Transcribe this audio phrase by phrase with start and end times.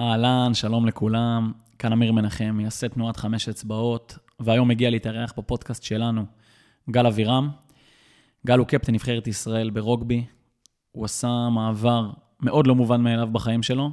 [0.00, 1.52] אהלן, שלום לכולם.
[1.78, 6.24] כאן אמיר מנחם, מייסד תנועת חמש אצבעות, והיום מגיע להתארח בפודקאסט שלנו,
[6.90, 7.50] גל אבירם.
[8.46, 10.24] גל הוא קפטן נבחרת ישראל ברוגבי.
[10.92, 12.10] הוא עשה מעבר
[12.40, 13.90] מאוד לא מובן מאליו בחיים שלו.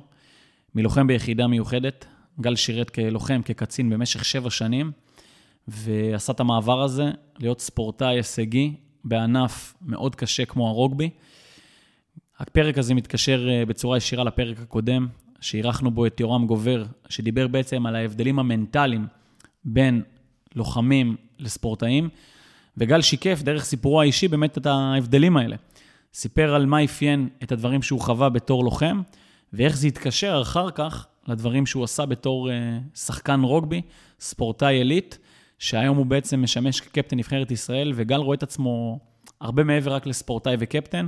[0.75, 2.05] מלוחם ביחידה מיוחדת,
[2.41, 4.91] גל שירת כלוחם, כקצין במשך שבע שנים,
[5.67, 11.09] ועשה את המעבר הזה להיות ספורטאי הישגי בענף מאוד קשה כמו הרוגבי.
[12.39, 15.07] הפרק הזה מתקשר אה, בצורה ישירה לפרק הקודם,
[15.41, 19.07] שאירחנו בו את יורם גובר, שדיבר בעצם על ההבדלים המנטליים
[19.65, 20.01] בין
[20.55, 22.09] לוחמים לספורטאים,
[22.77, 25.55] וגל שיקף דרך סיפורו האישי באמת את ההבדלים האלה.
[26.13, 29.01] סיפר על מה אפיין את הדברים שהוא חווה בתור לוחם,
[29.53, 33.81] ואיך זה התקשר אחר כך לדברים שהוא עשה בתור uh, שחקן רוגבי,
[34.19, 35.17] ספורטאי עילית,
[35.59, 38.99] שהיום הוא בעצם משמש כקפטן נבחרת ישראל, וגל רואה את עצמו
[39.41, 41.07] הרבה מעבר רק לספורטאי וקפטן,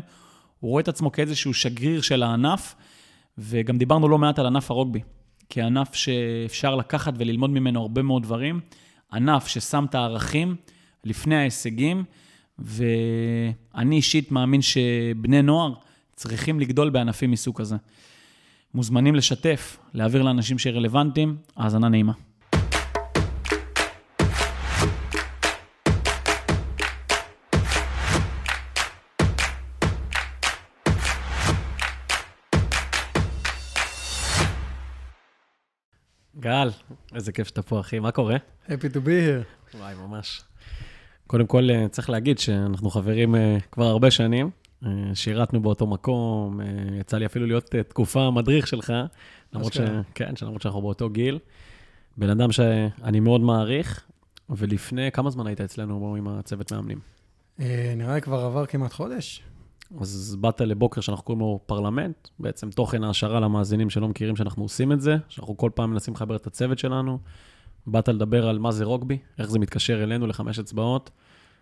[0.59, 2.75] הוא רואה את עצמו כאיזשהו שגריר של הענף,
[3.39, 4.99] וגם דיברנו לא מעט על ענף הרוגבי,
[5.49, 8.59] כענף שאפשר לקחת וללמוד ממנו הרבה מאוד דברים,
[9.13, 10.55] ענף ששם את הערכים
[11.03, 12.03] לפני ההישגים,
[12.59, 15.73] ואני אישית מאמין שבני נוער
[16.15, 17.75] צריכים לגדול בענפים מסוג כזה.
[18.73, 22.13] מוזמנים לשתף, להעביר לאנשים שרלוונטיים, האזנה נעימה.
[36.39, 36.69] גל,
[37.15, 37.99] איזה כיף שאתה פה, אחי.
[37.99, 38.37] מה קורה?
[38.67, 39.77] Happy to be here.
[39.77, 40.41] וואי, ממש.
[41.27, 44.49] קודם כל, אה, צריך להגיד שאנחנו חברים אה, כבר הרבה שנים.
[44.85, 46.59] אה, שירתנו באותו מקום,
[46.99, 48.93] יצא לי אפילו להיות תקופה מדריך שלך,
[49.53, 49.79] למרות, ש...
[50.15, 51.39] כן, למרות שאנחנו באותו גיל.
[52.17, 54.05] בן אדם שאני מאוד מעריך,
[54.49, 56.99] ולפני, כמה זמן היית אצלנו עם הצוות מאמנים?
[57.97, 59.43] נראה לי כבר עבר כמעט חודש.
[59.97, 64.91] אז באת לבוקר שאנחנו קוראים לו פרלמנט, בעצם תוכן העשרה למאזינים שלא מכירים שאנחנו עושים
[64.91, 67.19] את זה, שאנחנו כל פעם מנסים לחבר את הצוות שלנו.
[67.87, 71.09] באת לדבר על מה זה רוגבי, איך זה מתקשר אלינו לחמש אצבעות.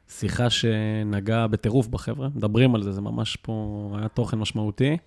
[0.10, 4.98] שיחה שנגעה בטירוף בחבר'ה, מדברים על זה, זה ממש פה היה תוכן משמעותי.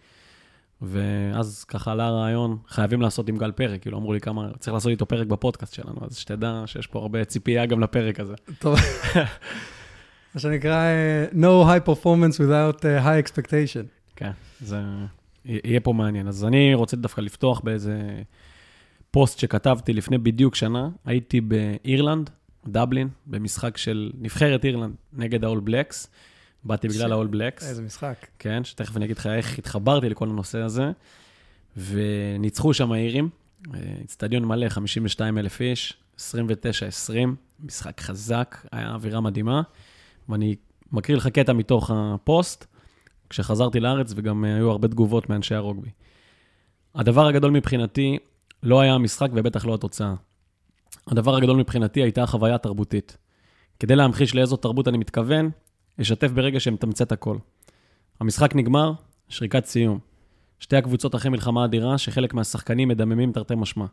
[0.82, 4.90] ואז ככה עלה הרעיון, חייבים לעשות עם גל פרק, כאילו אמרו לי כמה, צריך לעשות
[4.90, 8.34] איתו פרק בפודקאסט שלנו, אז שתדע שיש פה הרבה ציפייה גם לפרק הזה.
[8.58, 8.78] טוב.
[10.34, 10.84] מה שנקרא
[11.30, 13.86] uh, no high performance without uh, high expectation.
[14.16, 14.30] כן,
[14.60, 14.80] זה
[15.44, 16.28] יהיה פה מעניין.
[16.28, 18.22] אז אני רוצה דווקא לפתוח באיזה
[19.10, 20.88] פוסט שכתבתי לפני בדיוק שנה.
[21.04, 22.30] הייתי באירלנד,
[22.66, 26.08] דבלין, במשחק של נבחרת אירלנד נגד ה All Blacks.
[26.64, 27.68] באתי בגלל ה All Blacks.
[27.68, 28.26] איזה משחק.
[28.38, 30.90] כן, שתכף אני אגיד לך איך התחברתי לכל הנושא הזה.
[31.76, 33.28] וניצחו שם האירים,
[34.04, 36.22] אצטדיון מלא, 52 אלף איש, 29-20,
[37.64, 39.62] משחק חזק, היה אווירה מדהימה.
[40.30, 40.56] ואני
[40.92, 42.66] מקריא לך קטע מתוך הפוסט,
[43.30, 45.90] כשחזרתי לארץ, וגם אה, היו הרבה תגובות מאנשי הרוגבי.
[46.94, 48.18] הדבר הגדול מבחינתי
[48.62, 50.14] לא היה המשחק ובטח לא התוצאה.
[51.06, 53.16] הדבר הגדול מבחינתי הייתה החוויה התרבותית.
[53.78, 55.50] כדי להמחיש לאיזו תרבות אני מתכוון,
[56.00, 57.36] אשתף ברגע שמתמצת הכל.
[58.20, 58.92] המשחק נגמר,
[59.28, 59.98] שריקת סיום.
[60.58, 63.86] שתי הקבוצות אחרי מלחמה אדירה, שחלק מהשחקנים מדממים תרתי משמע.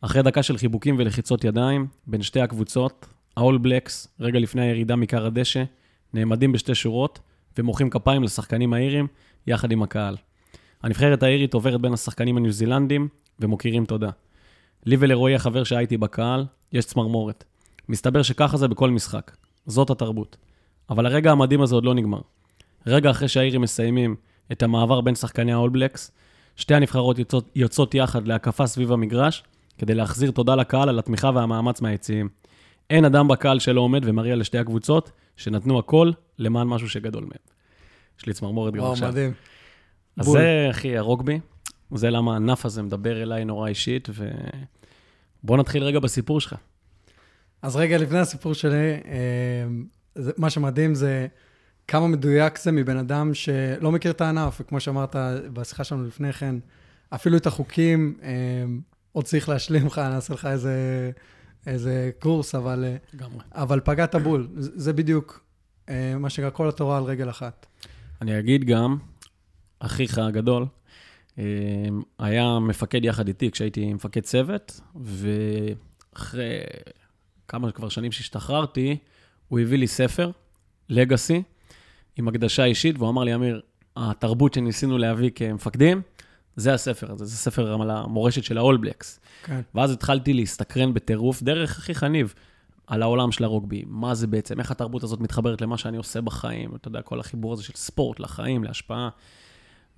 [0.00, 3.06] אחרי דקה של חיבוקים ולחיצות ידיים בין שתי הקבוצות,
[3.36, 5.64] ה-all blacks, רגע לפני הירידה מכר הדשא,
[6.14, 7.18] נעמדים בשתי שורות
[7.58, 9.06] ומוחאים כפיים לשחקנים האירים
[9.46, 10.16] יחד עם הקהל.
[10.82, 13.08] הנבחרת האירית עוברת בין השחקנים הניו זילנדים
[13.40, 14.10] ומוקירים תודה.
[14.86, 17.44] לי ולרועי החבר שהייתי בקהל, יש צמרמורת.
[17.88, 19.36] מסתבר שככה זה בכל משחק.
[19.66, 20.36] זאת התרבות.
[20.90, 22.20] אבל הרגע המדהים הזה עוד לא נגמר.
[22.86, 24.16] רגע אחרי שהאירים מסיימים
[24.52, 26.10] את המעבר בין שחקני blacks,
[26.56, 29.42] שתי הנבחרות יוצאות, יוצאות יחד להקפה סביב המגרש,
[29.78, 32.28] כדי להחזיר תודה לקהל על התמיכה והמאמץ מהיציעים.
[32.90, 37.56] אין אדם בקהל שלא עומד ומריע לשתי הקבוצות, שנתנו הכל למען משהו שגדול מהם.
[38.18, 38.98] יש לי צמרמורת גם עכשיו.
[38.98, 39.32] וואו, מדהים.
[40.16, 40.38] אז בול.
[40.38, 41.40] זה, אחי, הרוגבי.
[41.94, 44.08] זה למה הענף הזה מדבר אליי נורא אישית,
[45.42, 46.54] ובוא נתחיל רגע בסיפור שלך.
[47.62, 51.26] אז רגע לפני הסיפור שלי, אה, מה שמדהים זה
[51.88, 55.16] כמה מדויק זה מבן אדם שלא מכיר את הענף, וכמו שאמרת
[55.52, 56.54] בשיחה שלנו לפני כן,
[57.10, 58.30] אפילו את החוקים אה,
[59.12, 61.10] עוד צריך להשלים לך, נעשה לך איזה
[61.66, 63.40] איזה קורס, אבל, אה, לגמרי.
[63.52, 64.48] אבל פגעת בול.
[64.56, 65.44] זה בדיוק
[65.88, 67.66] אה, מה שנקרא כל התורה על רגל אחת.
[68.22, 68.96] אני אגיד גם,
[69.78, 70.66] אחיך הגדול,
[71.38, 71.44] אה,
[72.18, 76.60] היה מפקד יחד איתי כשהייתי מפקד צוות, ואחרי
[77.48, 78.96] כמה כבר שנים שהשתחררתי,
[79.48, 80.30] הוא הביא לי ספר,
[80.88, 81.42] לגאסי,
[82.16, 83.60] עם הקדשה אישית, והוא אמר לי, אמיר,
[83.96, 86.02] התרבות שניסינו להביא כמפקדים,
[86.56, 89.18] זה הספר הזה, זה ספר על המורשת של blacks.
[89.44, 89.60] כן.
[89.74, 92.34] ואז התחלתי להסתקרן בטירוף, דרך הכי חניב,
[92.86, 93.82] על העולם של הרוגבי.
[93.86, 97.52] מה זה בעצם, איך התרבות הזאת מתחברת למה שאני עושה בחיים, אתה יודע, כל החיבור
[97.52, 99.08] הזה של ספורט לחיים, להשפעה.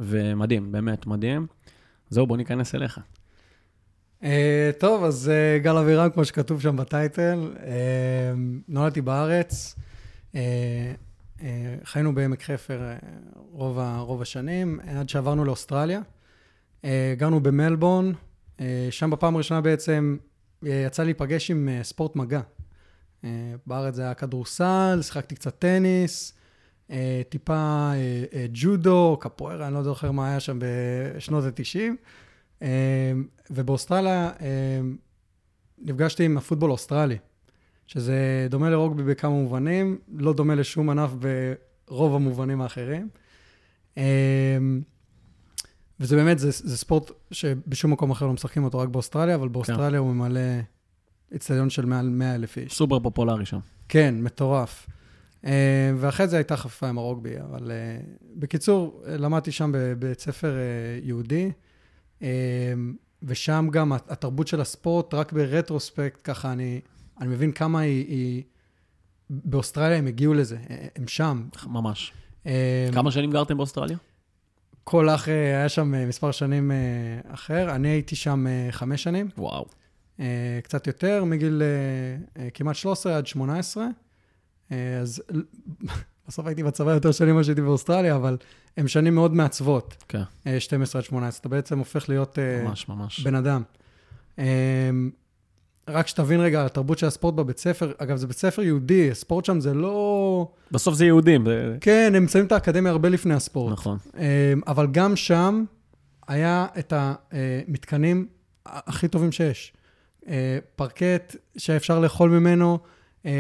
[0.00, 1.46] ומדהים, באמת מדהים.
[2.10, 3.00] זהו, בוא ניכנס אליך.
[4.22, 8.32] אה, טוב, אז אה, גל אבירם, כמו שכתוב שם בטייטל, אה,
[8.68, 9.74] נולדתי בארץ,
[10.34, 10.40] אה,
[11.42, 12.96] אה, חיינו בעמק חפר אה,
[13.52, 16.00] רוב, ה- רוב השנים, עד שעברנו לאוסטרליה.
[16.84, 18.12] אה, גרנו במלבורן,
[18.60, 20.16] אה, שם בפעם הראשונה בעצם
[20.66, 22.40] אה, יצא לי להיפגש עם ספורט מגע.
[23.66, 26.32] בארץ זה היה כדורסל, שיחקתי קצת טניס,
[27.28, 27.90] טיפה
[28.52, 31.78] ג'ודו, קפוארה, אני לא זוכר מה היה שם בשנות ה-90.
[32.62, 33.12] אה,
[33.50, 34.30] ובאוסטרליה
[35.78, 37.18] נפגשתי עם הפוטבול האוסטרלי,
[37.86, 41.10] שזה דומה לרוגבי בכמה מובנים, לא דומה לשום ענף
[41.88, 43.08] ברוב המובנים האחרים.
[46.00, 50.00] וזה באמת, זה, זה ספורט שבשום מקום אחר לא משחקים אותו, רק באוסטרליה, אבל באוסטרליה
[50.00, 50.40] הוא ממלא
[51.36, 52.72] אצטדיון של מעל 100 אלף איש.
[52.74, 53.58] סופר פופולרי שם.
[53.88, 54.86] כן, מטורף.
[55.44, 58.00] אה, ואחרי זה הייתה חפיפה עם הרוגבי, אבל אה,
[58.36, 60.62] בקיצור, למדתי שם בבית ספר אה,
[61.02, 61.50] יהודי,
[63.22, 66.80] ושם גם הת- התרבות של הספורט, רק ברטרוספקט, ככה אני,
[67.20, 68.42] אני מבין כמה היא, היא...
[69.30, 70.56] באוסטרליה הם הגיעו לזה,
[70.96, 71.48] הם שם.
[71.66, 72.12] ממש.
[72.92, 73.96] כמה שנים גרתם באוסטרליה?
[74.90, 76.76] כל אח אה, היה שם אה, מספר שנים אה,
[77.34, 79.28] אחר, אני הייתי שם חמש שנים.
[79.38, 79.66] וואו.
[80.62, 81.62] קצת יותר, מגיל
[82.54, 83.86] כמעט 13 עד 18.
[84.72, 85.22] אה, אז
[86.28, 88.36] בסוף הייתי בצבא יותר שנים ממה שהייתי באוסטרליה, אבל
[88.76, 91.40] הן שנים מאוד מעצבות, כן, אה, 12 עד 18.
[91.40, 93.20] אתה בעצם הופך להיות ממש, ממש.
[93.20, 93.62] בן אדם.
[95.88, 99.44] אה, רק שתבין רגע, התרבות של הספורט בבית ספר, אגב, זה בית ספר יהודי, הספורט
[99.44, 100.48] שם זה לא...
[100.70, 101.44] בסוף זה יהודים.
[101.46, 103.72] זה- כן, הם מסיימים את האקדמיה הרבה לפני הספורט.
[103.72, 103.98] נכון.
[104.18, 105.64] אה, אבל גם שם
[106.28, 108.26] היה את המתקנים
[108.66, 109.72] הכי טובים שיש.
[110.28, 112.78] אה, פרקט שאפשר לאכול ממנו,
[113.26, 113.30] אה,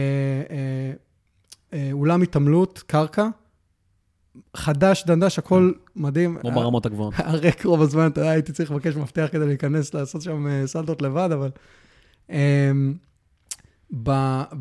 [0.50, 0.92] אה,
[1.72, 3.28] אה, אולם התעמלות, קרקע,
[4.56, 6.38] חדש, דנדש, הכל מדהים.
[6.40, 7.14] כמו ברמות הגבוהות.
[7.18, 10.66] היה ריק רוב הזמן, אתה יודע, הייתי צריך לבקש מפתח כדי להיכנס, לעשות שם אה,
[10.66, 11.50] סלטות לבד, אבל...
[12.30, 12.94] אמ,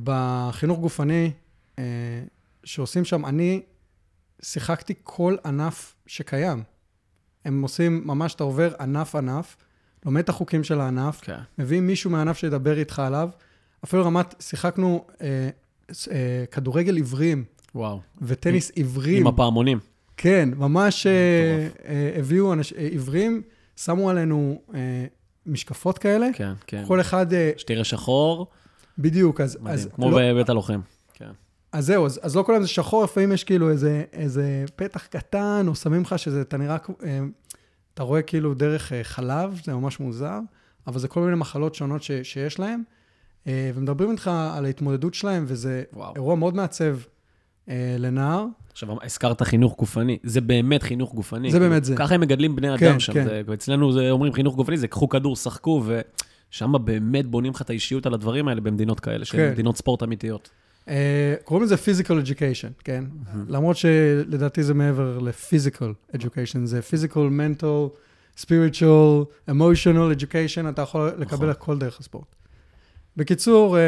[0.03, 1.31] בחינוך גופני
[1.79, 1.83] אה,
[2.63, 3.61] שעושים שם, אני
[4.41, 6.63] שיחקתי כל ענף שקיים.
[7.45, 9.57] הם עושים, ממש, אתה עובר ענף-ענף,
[10.05, 11.39] לומד את החוקים של הענף, כן.
[11.57, 13.29] מביאים מישהו מהענף שידבר איתך עליו.
[13.83, 15.49] אפילו רמת, שיחקנו אה,
[16.11, 17.43] אה, כדורגל עיוורים
[17.75, 17.99] וואו.
[18.21, 19.21] וטניס עיוורים.
[19.21, 19.79] עם הפעמונים.
[20.17, 21.11] כן, ממש אה,
[21.85, 23.41] אה, הביאו אנש, אה, עיוורים,
[23.75, 25.05] שמו עלינו אה,
[25.47, 26.27] משקפות כאלה.
[26.33, 26.83] כן, כן.
[26.87, 28.47] כל אחד, אה, שתראה שחור,
[28.97, 29.73] בדיוק, אז, מדהים.
[29.73, 30.79] אז, כמו לא, בבית הלוחם.
[31.13, 31.31] כן.
[31.71, 35.05] אז זהו, אז, אז לא כל היום זה שחור, לפעמים יש כאילו איזה, איזה פתח
[35.05, 37.19] קטן, או שמים לך שזה, אתה נראה, אה,
[37.93, 40.39] אתה רואה כאילו דרך אה, חלב, זה ממש מוזר,
[40.87, 42.83] אבל זה כל מיני מחלות שונות ש, שיש להם,
[43.47, 46.15] אה, ומדברים איתך על ההתמודדות שלהם, וזה וואו.
[46.15, 46.97] אירוע מאוד מעצב
[47.99, 48.45] לנער.
[48.71, 51.51] עכשיו, הזכרת חינוך גופני, זה באמת חינוך גופני.
[51.51, 51.95] זה באמת זה.
[51.95, 53.13] ככה הם מגדלים בני כן, אדם שם.
[53.13, 53.25] כן.
[53.25, 55.83] זה- אצלנו זה אומרים חינוך גופני, זה קחו כדור, שחקו,
[56.49, 59.51] ושם באמת בונים לך את האישיות על הדברים האלה במדינות כאלה, שהן כן.
[59.51, 60.49] מדינות ספורט אמיתיות.
[60.87, 63.03] אה, קוראים לזה physical education, כן?
[63.47, 67.89] למרות שלדעתי זה מעבר ל-physical education, זה physical, mental,
[68.41, 71.49] spiritual, emotional education, אתה יכול לקבל נכון.
[71.49, 72.35] הכל דרך הספורט.
[73.17, 73.81] בקיצור, אה,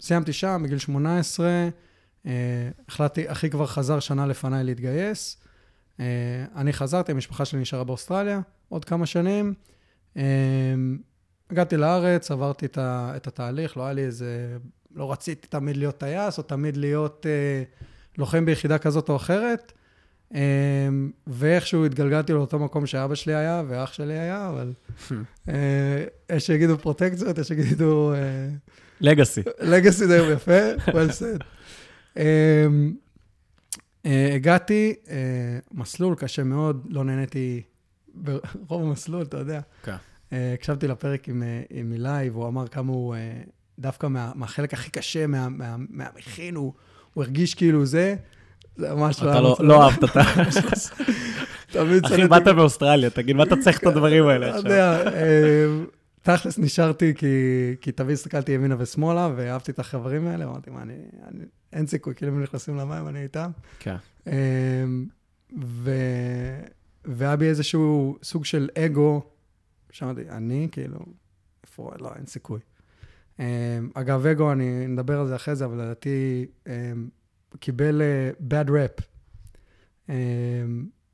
[0.00, 1.68] סיימתי שם בגיל 18, אה,
[2.88, 5.36] החלטתי, אחי כבר חזר שנה לפניי להתגייס.
[6.00, 6.04] אה,
[6.56, 9.54] אני חזרתי, המשפחה שלי נשארה באוסטרליה עוד כמה שנים.
[10.16, 10.22] אה,
[11.50, 14.56] הגעתי לארץ, עברתי את, ה, את התהליך, לא היה לי איזה...
[14.94, 17.62] לא רציתי תמיד להיות טייס, או תמיד להיות אה,
[18.18, 19.72] לוחם ביחידה כזאת או אחרת.
[20.34, 20.40] אה,
[21.26, 24.72] ואיכשהו התגלגלתי לאותו מקום שאבא שלי היה ואח שלי היה, אבל
[25.48, 28.12] אה, יש שיגידו פרוטקציות, יש שיגידו...
[28.12, 28.48] אה,
[29.00, 29.42] לגאסי.
[29.60, 31.44] לגאסי זה יום יפה, well said.
[32.16, 32.20] Um,
[34.02, 35.08] uh, הגעתי, uh,
[35.72, 37.62] מסלול קשה מאוד, לא נהניתי
[38.14, 39.60] ברוב המסלול, אתה יודע.
[39.82, 39.94] כן.
[40.30, 41.42] Uh, הקשבתי לפרק עם,
[41.92, 43.14] אילי, והוא אמר כמה הוא,
[43.78, 46.72] דווקא מה, מהחלק הכי קשה, מה, מה, מהמכין, הוא,
[47.16, 48.14] הרגיש כאילו זה,
[48.76, 50.22] זה ממש אתה היה לא- לא אהבת את ה...
[51.72, 54.70] תמיד אחי, שנאתי- באת מאוסטרליה, תגיד, מה אתה צריך את הדברים האלה אתה עכשיו?
[54.70, 55.64] יודע, אה,
[56.22, 57.26] תכלס נשארתי כי,
[57.80, 60.94] כי תמיד הסתכלתי ימינה ושמאלה, ואהבתי את החברים האלה, אמרתי, מה, אני,
[61.28, 63.50] אני, אין סיכוי, כאילו הם נכנסים למים, אני איתם.
[63.78, 63.96] כן.
[64.26, 64.84] אה,
[65.60, 65.90] ו,
[67.04, 69.22] והיה בי איזשהו סוג של אגו,
[69.90, 70.98] שאמרתי, אני, כאילו,
[71.64, 72.60] איפה, לא, אין סיכוי.
[73.40, 76.92] אה, אגב, אגו, אני נדבר על זה אחרי זה, אבל לדעתי, אה,
[77.60, 79.02] קיבל אה, bad rap.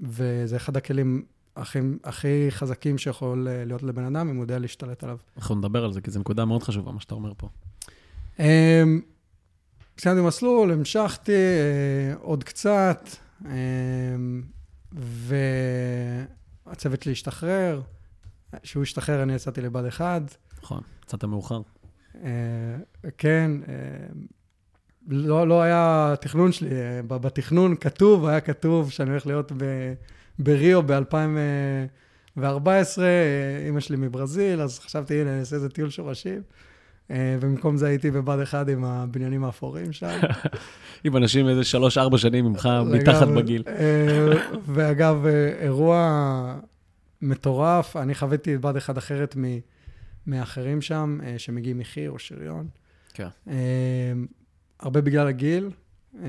[0.00, 1.25] וזה אחד הכלים
[1.56, 5.16] הכי, הכי חזקים שיכול אה, להיות לבן אדם, אם הוא יודע להשתלט עליו.
[5.36, 7.48] אנחנו נדבר על זה, כי זו נקודה מאוד חשובה, מה שאתה אומר פה.
[8.38, 9.00] אמ,
[9.98, 13.08] סיימתי מסלול, המשכתי אה, עוד קצת,
[13.44, 14.42] אמ,
[16.66, 17.80] והצוות שלי השתחרר,
[18.62, 20.36] כשהוא השתחרר, אני יצאתי לבה"ד 1.
[20.62, 21.60] נכון, יצאת מאוחר.
[22.25, 22.30] אה,
[23.18, 23.50] כן,
[25.08, 26.70] לא, לא היה תכנון שלי,
[27.06, 29.64] בתכנון כתוב, היה כתוב שאני הולך להיות ב,
[30.38, 32.42] בריו ב-2014,
[33.66, 36.42] אימא שלי מברזיל, אז חשבתי, הנה, אני אעשה איזה טיול שורשים.
[37.10, 40.18] אה, ובמקום זה הייתי בבה"ד 1 עם הבניינים האפורים שם.
[41.04, 43.28] עם אנשים איזה שלוש-ארבע שנים ממך מתחת.
[43.28, 43.62] בגיל.
[43.66, 44.28] אה,
[44.66, 46.60] ואגב, אה, אירוע
[47.22, 49.36] מטורף, אני חוויתי את בה"ד 1 אחרת
[50.26, 52.68] מאחרים שם, אה, שמגיעים מחי"ר או שריון.
[53.14, 53.28] כן.
[53.48, 53.54] אה,
[54.80, 55.70] הרבה בגלל הגיל,
[56.22, 56.28] אה,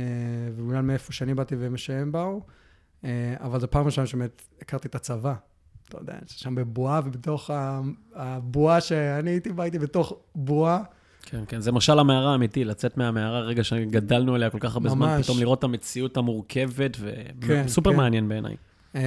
[0.55, 2.41] ובגלל מאיפה שאני באתי ומאיפה שהם באו, אה,
[3.39, 5.33] אבל זו פעם ראשונה שבאמת הכרתי את הצבא.
[5.89, 7.49] אתה יודע, שם בבועה, ובתוך
[8.15, 10.83] הבועה שאני הייתי בה, הייתי בתוך בועה.
[11.21, 15.15] כן, כן, זה משל המערה האמיתי, לצאת מהמערה, רגע שגדלנו עליה כל כך הרבה זמן,
[15.15, 15.25] ממש.
[15.25, 16.97] פתאום לראות את המציאות המורכבת,
[17.41, 17.97] כן, וסופר כן.
[17.97, 18.55] מעניין בעיניי.
[18.95, 19.01] אה,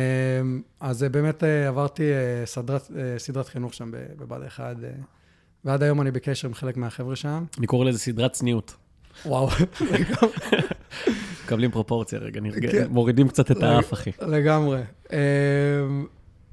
[0.81, 4.91] אז אה, באמת אה, עברתי אה, סדרת, אה, סדרת חינוך שם בבה"ד 1, אה,
[5.65, 7.45] ועד היום אני בקשר עם חלק מהחבר'ה שם.
[7.59, 8.77] אני קורא לזה סדרת צניעות.
[9.27, 9.49] וואו,
[11.50, 12.87] מקבלים פרופורציה רגע, נרגע- כן.
[12.90, 14.11] מורידים קצת את האף, אחי.
[14.23, 14.80] לגמרי.
[15.12, 15.19] אה,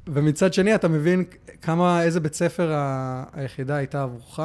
[0.08, 1.24] ומצד שני, אתה מבין
[1.62, 2.74] כמה, איזה בית ספר
[3.34, 4.40] היחידה הייתה עבורך,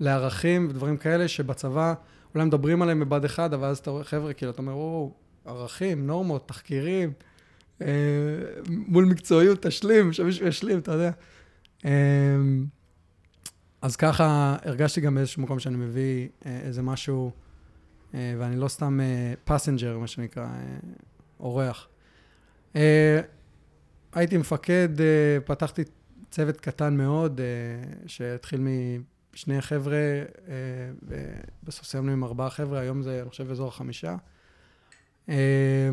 [0.00, 1.94] לערכים ודברים כאלה שבצבא
[2.34, 5.12] אולי מדברים עליהם בבה"ד 1, אבל אז אתה רואה, חבר'ה, כאילו, אתה אומר, או,
[5.44, 7.12] ערכים, נורמות, תחקירים,
[7.82, 7.86] אה,
[8.68, 11.10] מול מקצועיות, תשלים, שמישהו ישלים, אתה יודע.
[11.84, 11.90] אה,
[13.82, 17.30] אז ככה הרגשתי גם באיזשהו מקום שאני מביא אה, איזה משהו,
[18.14, 19.00] ואני לא סתם
[19.44, 20.78] פסנג'ר, מה שנקרא, אה,
[21.40, 21.88] אורח.
[22.76, 23.20] אה,
[24.12, 25.82] הייתי מפקד, אה, פתחתי
[26.30, 27.46] צוות קטן מאוד, אה,
[28.06, 28.60] שהתחיל
[29.34, 30.54] משני חבר'ה, אה,
[31.62, 34.16] ובסוף סיימנו עם ארבעה חבר'ה, היום זה, אני חושב, אזור החמישה.
[35.28, 35.90] אה,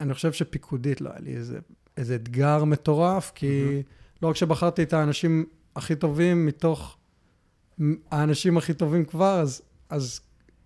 [0.00, 1.58] אני חושב שפיקודית לא היה לי איזה,
[1.96, 3.82] איזה אתגר מטורף, כי
[4.22, 5.46] לא רק שבחרתי את האנשים
[5.76, 6.98] הכי טובים מתוך
[8.10, 10.20] האנשים הכי טובים כבר, אז, אז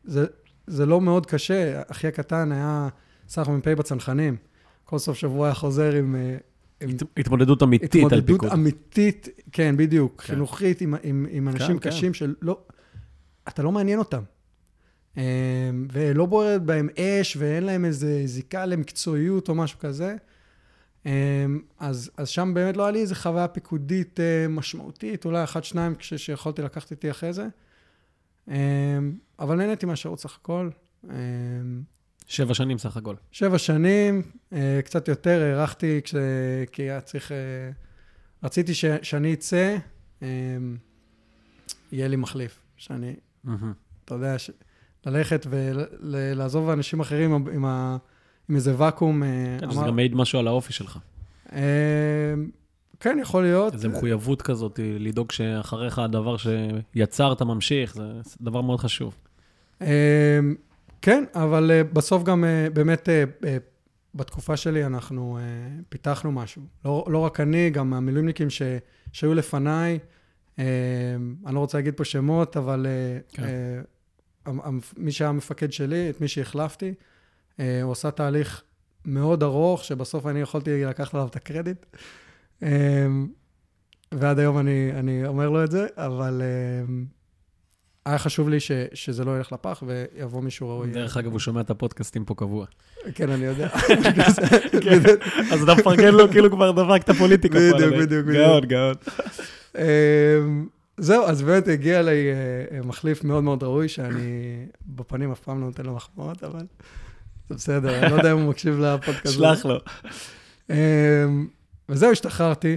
[0.05, 0.27] זה,
[0.67, 1.83] זה לא מאוד קשה.
[1.91, 2.89] אחי הקטן היה
[3.29, 4.37] סך מ"פ בצנחנים.
[4.85, 6.37] כל סוף שבוע היה חוזר עם, אה,
[6.81, 8.53] עם הת- התמודדות אמיתית על התמודדות פיקוד.
[8.53, 10.27] אמיתית, כן, בדיוק, כן.
[10.35, 11.97] חינוכית, עם, עם, עם אנשים כן, כן.
[11.97, 12.59] קשים שלא,
[13.49, 14.23] אתה לא מעניין אותם.
[15.19, 15.23] אה,
[15.93, 20.17] ולא בוערת בהם אש, ואין להם איזה זיקה למקצועיות או משהו כזה.
[21.07, 21.47] אה,
[21.79, 25.95] אז, אז שם באמת לא היה לי איזו חוויה פיקודית אה, משמעותית, אולי אחת, שניים
[25.95, 27.47] כש- שיכולתי לקחת איתי אחרי זה.
[28.51, 28.99] אה,
[29.39, 30.71] אבל נהניתי מהשירות סך הכל.
[31.11, 31.15] אה,
[32.27, 33.15] שבע שנים סך הכל.
[33.33, 34.23] שבע שנים,
[34.53, 36.15] אה, קצת יותר, הארכתי, כש...
[36.73, 37.33] כי היה צריך...
[37.33, 37.37] אה,
[38.43, 38.85] רציתי ש...
[39.03, 39.77] שאני אצא,
[41.93, 42.59] יהיה לי מחליף.
[42.77, 43.73] שאני, מהמם.
[44.05, 44.51] אתה יודע, ש...
[45.07, 47.97] ללכת ולעזוב אנשים אחרים עם, ה...
[48.49, 49.23] עם איזה ואקום.
[49.23, 49.29] אה,
[49.61, 50.99] כן, שזה גם מעיד משהו על האופי שלך.
[51.53, 51.61] אה,
[53.01, 53.75] כן, יכול להיות.
[53.75, 59.15] איזו מחויבות כזאת, לדאוג שאחריך הדבר שיצרת ממשיך, זה דבר מאוד חשוב.
[59.83, 60.39] אה,
[61.03, 63.57] כן, אבל אה, בסוף גם אה, באמת אה, אה,
[64.15, 65.43] בתקופה שלי אנחנו אה,
[65.89, 66.63] פיתחנו משהו.
[66.85, 68.63] לא, לא רק אני, גם המילואימניקים ש,
[69.13, 69.99] שהיו לפניי,
[70.59, 70.65] אה,
[71.47, 73.43] אני לא רוצה להגיד פה שמות, אבל אה, כן.
[74.47, 76.93] אה, מי שהיה המפקד שלי, את מי שהחלפתי, אה,
[77.59, 78.63] הוא עשה תהליך
[79.07, 81.87] מאוד ארוך, שבסוף אני יכולתי לקחת עליו את הקרדיט.
[82.63, 82.69] אה,
[84.13, 86.95] ועד היום אני, אני אומר לו את זה, אבל אה,
[88.07, 90.91] היה חשוב לי ש, שזה לא ילך לפח ויבוא מישהו ראוי.
[90.91, 92.67] דרך אגב, הוא שומע את הפודקאסטים פה קבוע.
[93.15, 93.69] כן, אני יודע.
[95.53, 97.59] אז אתה מפרגן לו כאילו כבר דבק את הפוליטיקה.
[97.59, 97.93] בדיוק.
[97.93, 98.27] בדיוק, בדיוק.
[98.27, 98.95] גאון, גאון.
[100.97, 105.67] זהו, אז באמת הגיע אליי אה, מחליף מאוד מאוד ראוי, שאני בפנים אף פעם לא
[105.67, 106.67] נותן לו מחמאות, אבל
[107.49, 109.35] זה בסדר, אני לא יודע אם הוא מקשיב לפודקאסט.
[109.35, 109.79] שלח לו.
[110.71, 110.77] אמ,
[111.89, 112.77] וזהו, השתחררתי.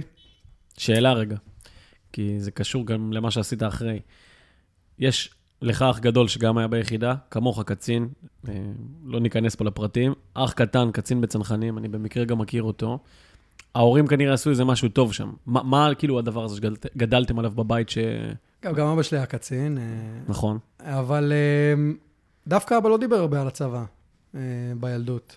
[0.78, 1.36] שאלה רגע,
[2.12, 4.00] כי זה קשור גם למה שעשית אחרי.
[4.98, 8.08] יש לך אח גדול שגם היה ביחידה, כמוך קצין,
[8.48, 8.54] אה,
[9.04, 12.98] לא ניכנס פה לפרטים, אח קטן, קצין בצנחנים, אני במקרה גם מכיר אותו.
[13.74, 15.32] ההורים כנראה עשו איזה משהו טוב שם.
[15.46, 17.98] מה, מה כאילו הדבר הזה שגדלתם עליו בבית ש...
[18.64, 19.82] גם גם אבא שלי היה קצין, אה,
[20.28, 20.58] נכון.
[20.80, 21.32] אבל
[21.74, 21.96] אמ,
[22.46, 23.84] דווקא אבא לא דיבר הרבה על הצבא
[24.34, 24.40] אה,
[24.80, 25.36] בילדות.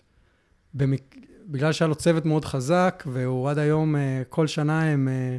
[0.73, 1.15] במק...
[1.47, 5.37] בגלל שהיה לו צוות מאוד חזק, והוא עד היום, אה, כל שנה הם אה,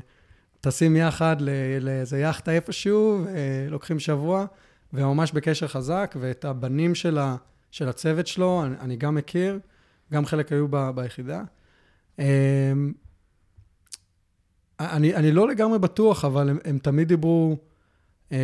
[0.60, 1.36] טסים יחד
[1.80, 3.24] לאיזה יאכטה איפשהו,
[3.70, 4.46] לוקחים שבוע,
[4.92, 7.36] והם ממש בקשר חזק, ואת הבנים של, ה...
[7.70, 9.58] של הצוות שלו, אני, אני גם מכיר,
[10.12, 10.90] גם חלק היו ב...
[10.90, 11.42] ביחידה.
[14.80, 17.56] אני, אני לא לגמרי בטוח, אבל הם, הם תמיד דיברו
[18.30, 18.34] um,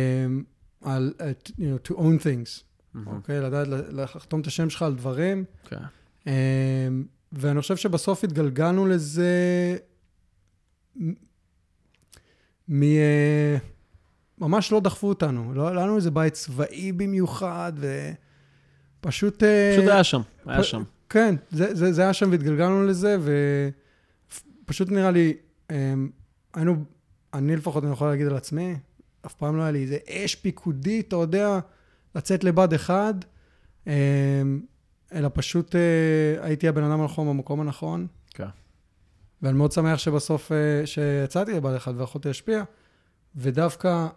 [0.81, 2.63] על, uh, you know, to own things,
[3.05, 3.41] אוקיי?
[3.41, 5.43] לדעת לחתום את השם שלך על דברים.
[5.69, 6.31] כן.
[7.31, 9.77] ואני חושב שבסוף התגלגלנו לזה
[12.71, 12.83] מ...
[12.83, 13.57] אה,
[14.37, 15.53] ממש לא דחפו אותנו.
[15.53, 17.73] לא היה לנו איזה בית צבאי במיוחד,
[18.99, 19.43] ופשוט...
[19.43, 20.83] אה, פשוט היה שם, היה שם.
[21.09, 23.17] כן, זה, זה, זה היה שם והתגלגלנו לזה,
[24.65, 25.33] ופשוט נראה לי,
[25.71, 26.09] אמ,
[26.53, 26.75] היינו,
[27.33, 28.75] אני לפחות, אני יכול להגיד על עצמי,
[29.25, 31.59] אף פעם לא היה לי איזה אש פיקודית, אתה יודע,
[32.15, 33.13] לצאת לבד אחד,
[33.87, 33.91] אמ,
[35.13, 38.07] אלא פשוט אה, הייתי הבן אדם הנכון במקום הנכון.
[38.29, 38.47] כן.
[39.41, 42.63] ואני מאוד שמח שבסוף, אה, שיצאתי לבד אחד ויכולתי להשפיע,
[43.35, 44.07] ודווקא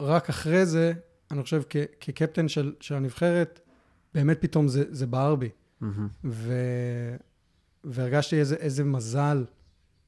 [0.00, 0.92] רק אחרי זה,
[1.30, 3.60] אני חושב, כ- כקפטן של, של הנבחרת,
[4.14, 5.48] באמת פתאום זה, זה בער בי.
[5.80, 6.08] מהמם.
[6.24, 6.52] ו...
[7.84, 9.44] והרגשתי איזה, איזה מזל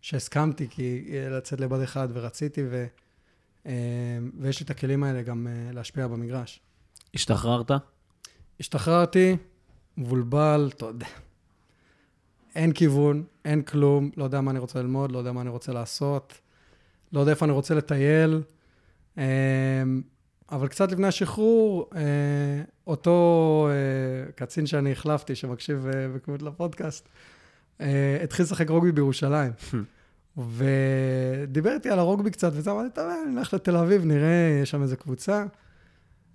[0.00, 2.86] שהסכמתי, כי לצאת לבד אחד ורציתי, ו...
[3.66, 3.72] אה,
[4.40, 6.60] ויש לי את הכלים האלה גם אה, להשפיע במגרש.
[7.14, 7.70] השתחררת?
[8.60, 9.36] השתחררתי,
[9.96, 11.06] מבולבל, אתה יודע.
[12.54, 15.72] אין כיוון, אין כלום, לא יודע מה אני רוצה ללמוד, לא יודע מה אני רוצה
[15.72, 16.34] לעשות,
[17.12, 18.42] לא יודע איפה אני רוצה לטייל.
[19.18, 19.24] אה,
[20.50, 22.00] אבל קצת לפני השחרור, אה,
[22.86, 27.08] אותו אה, קצין שאני החלפתי, שמקשיב אה, בקביעות לפודקאסט,
[28.24, 29.52] התחיל לשחק רוגבי בירושלים.
[30.56, 34.82] ודיבר איתי על הרוגבי קצת, וזה אמרתי, טוב, אני אלך לתל אביב, נראה, יש שם
[34.82, 35.44] איזה קבוצה.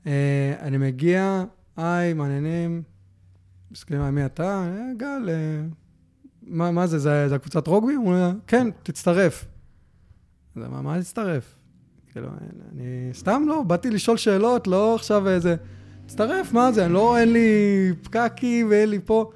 [0.08, 1.44] אה, אני מגיע,
[1.78, 2.84] היי, מעניינים,
[3.72, 5.62] מסתכלים על מי אתה, "אה, גל, אה,
[6.48, 7.94] מה, מה זה, זה, זה הקבוצת רוגבי?
[7.94, 9.46] הוא אומר, כן, תצטרף.
[10.56, 11.56] אז מה, מה להצטרף?
[12.12, 12.28] כאילו,
[12.72, 15.56] אני סתם לא, באתי לשאול שאלות, לא עכשיו איזה...
[16.06, 17.48] תצטרף, מה זה, לא, אין לי
[18.04, 19.32] פקקים ואין לי פה.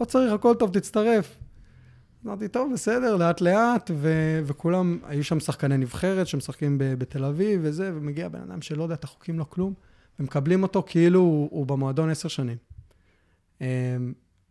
[0.00, 1.38] לא צריך, הכל טוב, תצטרף.
[2.26, 7.90] אמרתי, טוב, בסדר, לאט לאט, ו- וכולם, היו שם שחקני נבחרת שמשחקים בתל אביב וזה,
[7.94, 9.74] ומגיע בן אדם שלא יודע את החוקים, לא כלום,
[10.20, 12.56] ומקבלים אותו כאילו הוא, הוא במועדון עשר שנים.
[13.60, 13.66] אמ,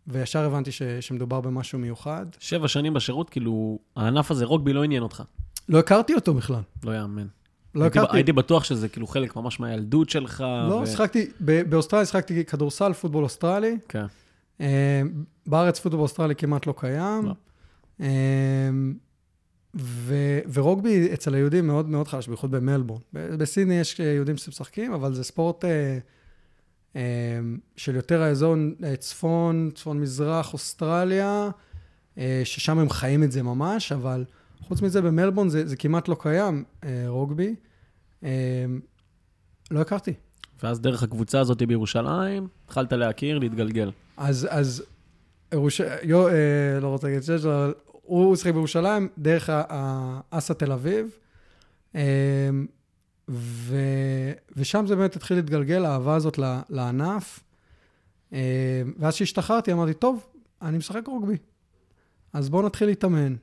[0.08, 2.26] וישר הבנתי ש- שמדובר במשהו מיוחד.
[2.40, 5.24] שבע שנים בשירות, כאילו, הענף הזה, רוגבי לא עניין אותך.
[5.70, 6.62] לא הכרתי אותו בכלל.
[6.84, 7.28] לא יאמן.
[7.76, 8.18] לא הייתי- הכרתי.
[8.18, 10.42] הייתי בטוח שזה כאילו חלק ממש מהילדות שלך.
[10.70, 13.78] לא, ו- שיחקתי, ב- באוסטרליה שיחקתי כדורסל, פוטבול אוסטרלי.
[13.90, 14.06] כן.
[14.60, 14.66] אמ,
[15.48, 17.26] בארץ פוטבול אוסטרלי כמעט לא קיים.
[17.26, 18.06] לא.
[19.76, 23.02] ו- ורוגבי אצל היהודים מאוד מאוד חלש, בייחוד במלבורן.
[23.14, 25.98] ב- בסידני יש יהודים שמשחקים, אבל זה ספורט אה,
[26.96, 27.02] אה,
[27.76, 31.50] של יותר האזור אה, צפון, צפון מזרח, אוסטרליה,
[32.18, 34.26] אה, ששם הם חיים את זה ממש, אבל
[34.62, 37.56] חוץ מזה במלבורן זה, זה כמעט לא קיים, אה, רוגבי.
[38.24, 38.30] אה,
[39.72, 40.14] לא הכרתי.
[40.64, 43.92] ואז דרך הקבוצה הזאת בירושלים, התחלת להכיר, להתגלגל.
[44.18, 44.84] אז, אז
[45.54, 45.82] ירוש...
[46.04, 46.34] יו, אה,
[46.82, 47.74] לא רוצה להגיד שיש, אבל
[48.10, 51.18] הוא שיחק בירושלים דרך ה- ה- אסא תל אביב,
[51.96, 52.50] אה,
[53.30, 53.76] ו...
[54.56, 57.40] ושם זה באמת התחיל להתגלגל, האהבה הזאת לענף.
[58.34, 60.28] אה, ואז כשהשתחררתי, אמרתי, טוב,
[60.62, 61.38] אני משחק רוגבי,
[62.34, 63.36] אז בואו נתחיל להתאמן.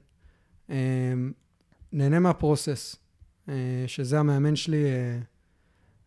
[0.71, 1.15] אה,
[1.93, 2.97] נהנה מהפרוסס,
[3.87, 5.19] שזה המאמן שלי, אה,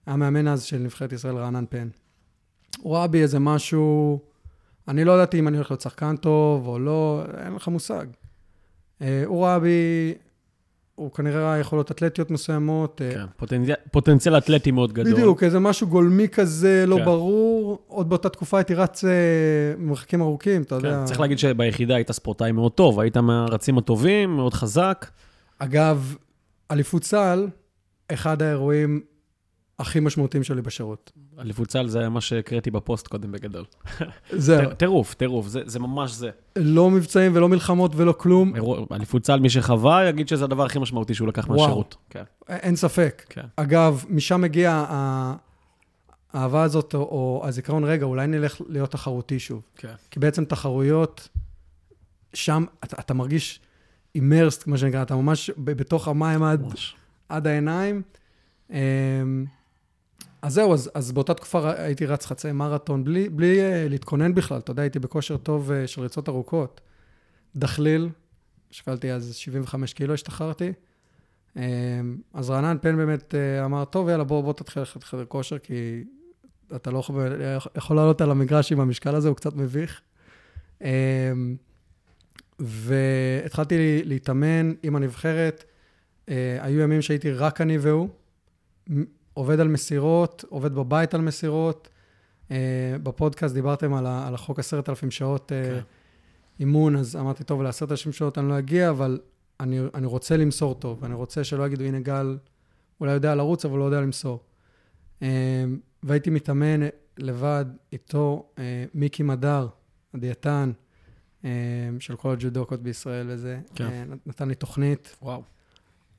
[0.05, 1.87] היה מאמן אז של נבחרת ישראל, רענן פן.
[2.79, 4.19] הוא ראה בי איזה משהו,
[4.87, 8.05] אני לא ידעתי אם אני הולך להיות שחקן טוב או לא, אין לך מושג.
[9.01, 10.13] אה, הוא ראה בי,
[10.95, 13.01] הוא כנראה ראה יכולות אתלטיות מסוימות.
[13.01, 13.25] אה, כן.
[13.37, 15.13] פוטנציאל- פוטנציאל אתלטי מאוד גדול.
[15.13, 17.05] בדיוק, איזה משהו גולמי כזה, לא כן.
[17.05, 17.79] ברור.
[17.87, 19.09] עוד באותה תקופה הייתי רץ אה,
[19.77, 20.99] מרחקים ארוכים, אתה יודע.
[20.99, 25.05] כן, צריך להגיד שביחידה היית ספורטאי מאוד טוב, היית מהרצים הטובים, מאוד חזק.
[25.59, 26.15] אגב,
[26.71, 27.47] אליפות צה"ל,
[28.13, 29.01] אחד האירועים
[29.79, 31.11] הכי משמעותיים שלי בשירות.
[31.39, 33.65] אליפות צה"ל זה מה שהקראתי בפוסט קודם בגדול.
[34.31, 36.29] זהו, טירוף, טירוף, זה זה ממש זה.
[36.55, 38.53] לא מבצעים ולא מלחמות ולא כלום,
[39.21, 41.59] צה"ל, מי שחווה, יגיד שזה הדבר הכי משמעותי שהוא לקח וואו.
[41.59, 41.95] מהשירות.
[42.09, 43.25] כן, אין ספק.
[43.29, 43.45] כן.
[43.55, 45.35] אגב, משם מגיע ה-
[46.33, 49.61] האהבה הזאת, או, או הזיכרון, רגע, אולי נלך להיות תחרותי שוב.
[49.75, 49.93] כן.
[50.11, 51.29] כי בעצם תחרויות,
[52.33, 53.59] שם אתה, אתה מרגיש
[54.15, 56.95] אימרסט, כמו שנקרא, אתה ממש בתוך המים עד, ממש.
[57.29, 58.01] עד העיניים.
[60.41, 64.57] אז זהו, אז, אז באותה תקופה הייתי רץ חצי מרתון, בלי, בלי uh, להתכונן בכלל,
[64.57, 66.81] אתה יודע, הייתי בכושר טוב uh, של ריצות ארוכות.
[67.55, 68.09] דחליל,
[68.71, 70.73] שקלתי אז 75 קילו, השתחררתי.
[71.55, 71.61] אמ,
[72.33, 76.03] אז רענן פן באמת uh, אמר, טוב, יאללה, בוא, בוא תתחיל ללכת לחדר כושר, כי
[76.75, 77.41] אתה לא יכול,
[77.75, 80.01] יכול לעלות על המגרש עם המשקל הזה, הוא קצת מביך.
[80.81, 80.87] אמ,
[82.59, 85.63] והתחלתי להתאמן עם הנבחרת.
[86.29, 88.09] אה, היו ימים שהייתי רק אני והוא,
[89.39, 91.89] עובד על מסירות, עובד בבית על מסירות.
[92.51, 92.57] אה,
[93.03, 95.79] בפודקאסט דיברתם על, ה- על החוק עשרת אלפים שעות אה, כן.
[96.59, 99.19] אימון, אז אמרתי, טוב, לעשרת אלפים שעות אני לא אגיע, אבל
[99.59, 102.37] אני, אני רוצה למסור טוב, ואני רוצה שלא יגידו, הנה גל,
[102.99, 104.39] אולי יודע לרוץ, אבל לא יודע למסור.
[105.21, 105.27] אה,
[106.03, 106.79] והייתי מתאמן
[107.17, 109.67] לבד איתו, אה, מיקי מדר,
[110.13, 110.71] הדיאטן,
[111.45, 111.49] אה,
[111.99, 113.59] של כל הג'ודוקות בישראל וזה.
[113.75, 113.85] כן.
[113.85, 115.15] אה, נתן לי תוכנית.
[115.21, 115.43] וואו.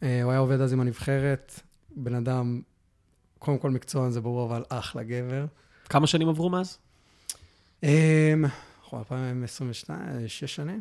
[0.03, 1.61] אה, הוא היה עובד אז עם הנבחרת,
[1.97, 2.61] בן אדם,
[3.41, 5.45] קודם כל מקצוען, זה ברור, אבל אחלה גבר.
[5.89, 6.79] כמה שנים עברו מאז?
[7.85, 8.35] אה,
[8.85, 10.81] אנחנו 2022, שש שנים.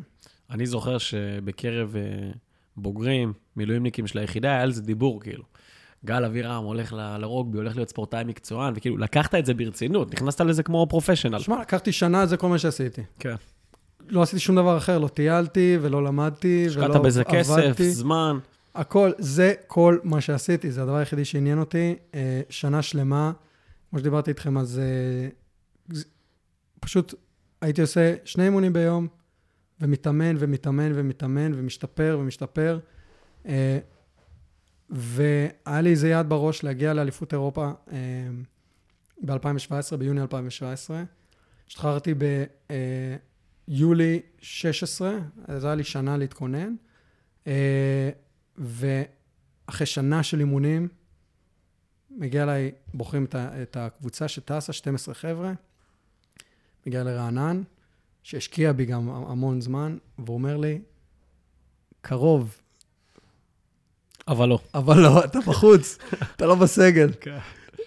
[0.50, 2.30] אני זוכר שבקרב אה,
[2.76, 5.44] בוגרים, מילואימניקים של היחידה, היה על זה דיבור, כאילו.
[6.04, 10.62] גל אבירם הולך לרוגבי, הולך להיות ספורטאי מקצוען, וכאילו, לקחת את זה ברצינות, נכנסת לזה
[10.62, 11.38] כמו פרופשיונל.
[11.38, 13.02] שמע, לקחתי שנה, זה כל מה שעשיתי.
[13.18, 13.34] כן.
[14.08, 17.90] לא עשיתי שום דבר אחר, לא טיילתי ולא למדתי ולא השקעת בזה כסף, עבדתי.
[17.90, 18.38] זמן.
[18.74, 21.96] הכל, זה כל מה שעשיתי, זה הדבר היחידי שעניין אותי.
[22.14, 23.32] אה, שנה שלמה,
[23.90, 25.28] כמו שדיברתי איתכם, אז אה,
[26.80, 27.14] פשוט
[27.60, 29.08] הייתי עושה שני אימונים ביום,
[29.80, 32.78] ומתאמן ומתאמן ומתאמן ומשתפר ומשתפר.
[33.46, 33.78] אה,
[34.90, 37.98] והיה לי איזה יעד בראש להגיע לאליפות אירופה אה,
[39.24, 41.02] ב-2017, ביוני 2017.
[41.68, 42.14] השתחררתי
[43.68, 46.74] ביולי 16, אז היה לי שנה להתכונן.
[48.58, 50.88] ואחרי שנה של אימונים,
[52.10, 55.52] מגיע אליי, בוחרים את, את הקבוצה שטסה, 12 חבר'ה,
[56.86, 57.62] מגיע לרענן,
[58.22, 60.80] שהשקיע בי גם המון זמן, והוא אומר לי,
[62.00, 62.60] קרוב,
[64.28, 64.58] אבל לא.
[64.74, 65.98] אבל לא, אתה בחוץ,
[66.36, 67.10] אתה לא בסגל.
[67.20, 67.38] כן.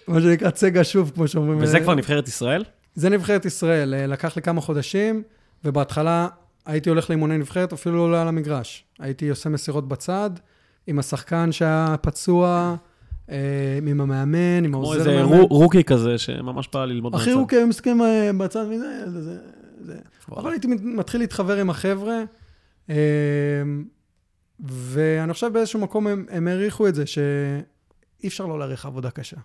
[0.08, 1.58] מה שנקרא צגה שוב, כמו שאומרים.
[1.62, 2.64] וזה כבר נבחרת ישראל?
[2.94, 3.94] זה נבחרת ישראל.
[3.94, 5.22] אה, לקח לי כמה חודשים,
[5.64, 6.28] ובהתחלה
[6.66, 8.84] הייתי הולך לאימוני נבחרת, אפילו לא על המגרש.
[8.98, 10.30] הייתי עושה מסירות בצד,
[10.86, 12.76] עם השחקן שהיה פצוע,
[13.30, 13.36] אה,
[13.86, 15.38] עם המאמן, עם כמו העוזר איזה המאמן.
[15.38, 19.38] רו- רוקי כזה, שממש בא ללמוד אחי הוא כאילו מסכים אה, בצד מזה, זה, זה,
[19.80, 19.98] זה.
[20.36, 22.22] אבל הייתי מת- מתחיל להתחבר עם החבר'ה,
[22.90, 22.94] אה,
[24.68, 27.22] ואני חושב באיזשהו מקום הם, הם העריכו את זה, שאי
[28.28, 29.36] אפשר לא להעריך עבודה קשה.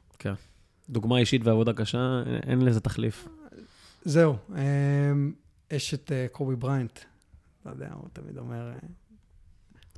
[0.90, 3.28] דוגמה אישית ועבודה קשה, אין- לזה תחליף.
[4.06, 4.36] זהו,
[5.72, 7.00] יש את קובי בריינט,
[7.62, 8.72] אתה יודע, הוא תמיד אומר,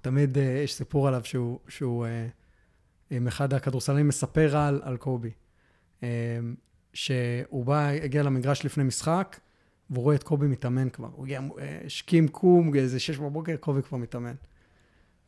[0.02, 2.28] תמיד אה, יש סיפור עליו שהוא, שהוא אה,
[3.10, 5.32] עם אחד הכדורסלנים מספר על, על קובי,
[6.04, 6.10] אה,
[6.94, 9.40] שהוא בא, הגיע למגרש לפני משחק,
[9.90, 11.10] והוא רואה את קובי מתאמן כבר.
[11.16, 11.42] הוא הגיע,
[11.86, 14.36] השכים קום, איזה שש בבוקר, קובי כבר מתאמן.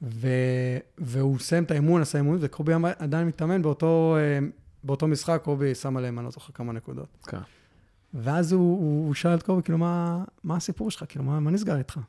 [0.02, 0.28] ו,
[0.98, 4.18] והוא מסיים את האימון, עשה אימון, וקובי עדיין מתאמן באותו,
[4.84, 7.08] באותו משחק, קובי שם עליהם, אני לא זוכר כמה נקודות.
[7.28, 7.38] כן.
[8.14, 11.04] ואז הוא, הוא, הוא שאל את קובי, כאילו, מה, מה הסיפור שלך?
[11.10, 12.00] כאילו, מה, מה נסגר איתך?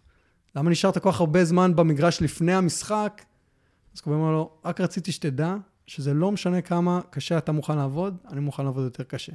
[0.57, 3.23] למה נשארת כל כך הרבה זמן במגרש לפני המשחק?
[3.95, 5.55] אז קובי אמר לו, רק רציתי שתדע
[5.87, 9.33] שזה לא משנה כמה קשה אתה מוכן לעבוד, אני מוכן לעבוד יותר קשה.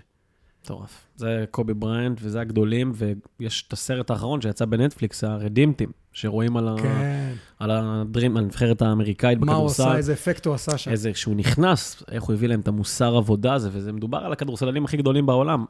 [0.63, 1.07] מטורף.
[1.15, 2.91] זה קובי בריינט, וזה הגדולים,
[3.39, 6.75] ויש את הסרט האחרון שיצא בנטפליקס, הרדימפטים, שרואים על, ה...
[6.81, 7.33] כן.
[7.59, 9.83] על, הדרים, על הנבחרת האמריקאית מה הוא בכדורסל.
[9.83, 10.91] עשה, איזה אפקט הוא עשה שם.
[10.91, 14.85] איזה, כשהוא נכנס, איך הוא הביא להם את המוסר עבודה הזה, וזה מדובר על הכדורסלנים
[14.85, 15.65] הכי גדולים בעולם.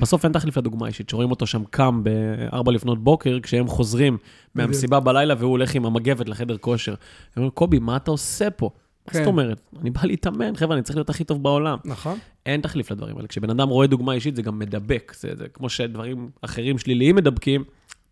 [0.00, 4.18] בסוף אין תחליף לדוגמה אישית, שרואים אותו שם קם ב-4 לפנות בוקר, כשהם חוזרים
[4.54, 6.92] מהמסיבה בלילה והוא הולך עם המגבת לחדר כושר.
[6.92, 6.96] הם
[7.36, 8.70] אומרים, קובי, מה אתה עושה פה?
[9.08, 9.18] מה כן.
[9.18, 9.60] זאת אומרת?
[9.80, 11.78] אני בא להתאמן, חבר'ה, אני צריך להיות הכי טוב בעולם.
[11.84, 12.18] נכון?
[12.46, 13.28] אין תחליף לדברים האלה.
[13.28, 15.12] כשבן אדם רואה דוגמה אישית, זה גם מדבק.
[15.16, 17.64] זה, זה כמו שדברים אחרים שליליים מדבקים,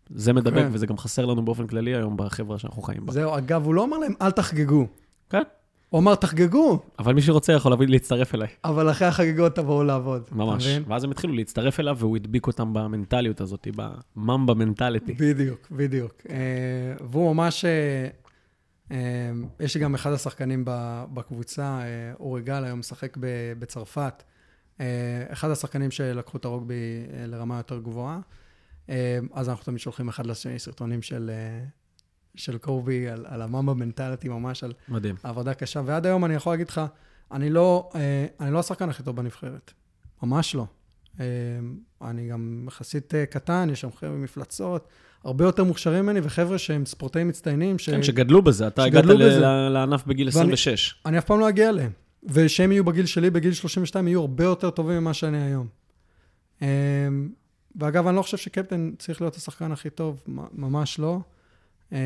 [0.09, 0.69] זה מדבק, כן.
[0.71, 3.13] וזה גם חסר לנו באופן כללי היום בחברה שאנחנו חיים בה.
[3.13, 4.87] זהו, אגב, הוא לא אמר להם, אל תחגגו.
[5.29, 5.41] כן.
[5.89, 8.47] הוא אמר, תחגגו, אבל מי שרוצה יכול להביא להצטרף אליי.
[8.63, 10.23] אבל אחרי החגיגות תבואו לעבוד.
[10.31, 10.63] ממש.
[10.63, 10.83] אתה מבין?
[10.87, 13.67] ואז הם התחילו להצטרף אליו, והוא הדביק אותם במנטליות הזאת,
[14.15, 15.13] בממבה מנטליטי.
[15.13, 16.13] בדיוק, בדיוק.
[16.29, 16.35] אה,
[17.11, 17.65] והוא ממש...
[18.91, 18.97] אה,
[19.59, 20.63] יש לי גם אחד השחקנים
[21.13, 23.17] בקבוצה, אה, אורי גל, היום משחק
[23.59, 24.23] בצרפת.
[24.81, 24.85] אה,
[25.29, 26.73] אחד השחקנים שלקחו את הרוגבי
[27.13, 28.19] אה, לרמה יותר גבוהה.
[29.33, 31.31] אז אנחנו תמיד שולחים אחד לשני סרטונים של,
[32.35, 35.15] של קובי על, על הממבה מנטליטי, ממש על מדהים.
[35.23, 35.81] עבודה קשה.
[35.85, 36.81] ועד היום אני יכול להגיד לך,
[37.31, 37.89] אני לא,
[38.39, 39.71] אני לא השחקן הכי טוב בנבחרת.
[40.23, 40.65] ממש לא.
[42.01, 44.87] אני גם יחסית קטן, יש שם חבר'ה מפלצות,
[45.23, 47.89] הרבה יותר מוכשרים ממני, וחבר'ה שהם ספורטאים מצטיינים, ש...
[47.89, 48.67] כן, שגדלו בזה.
[48.67, 49.39] אתה הגעת בזה.
[49.69, 50.95] לענף בגיל ואני- 26.
[51.05, 51.91] אני אף פעם לא אגיע אליהם.
[52.23, 55.67] ושהם יהיו בגיל שלי, בגיל 32, יהיו הרבה יותר טובים ממה שאני היום.
[56.61, 56.67] אה,
[57.75, 61.19] ואגב, אני לא חושב שקפטן צריך להיות השחקן הכי טוב, ממש לא.
[61.93, 61.97] אה,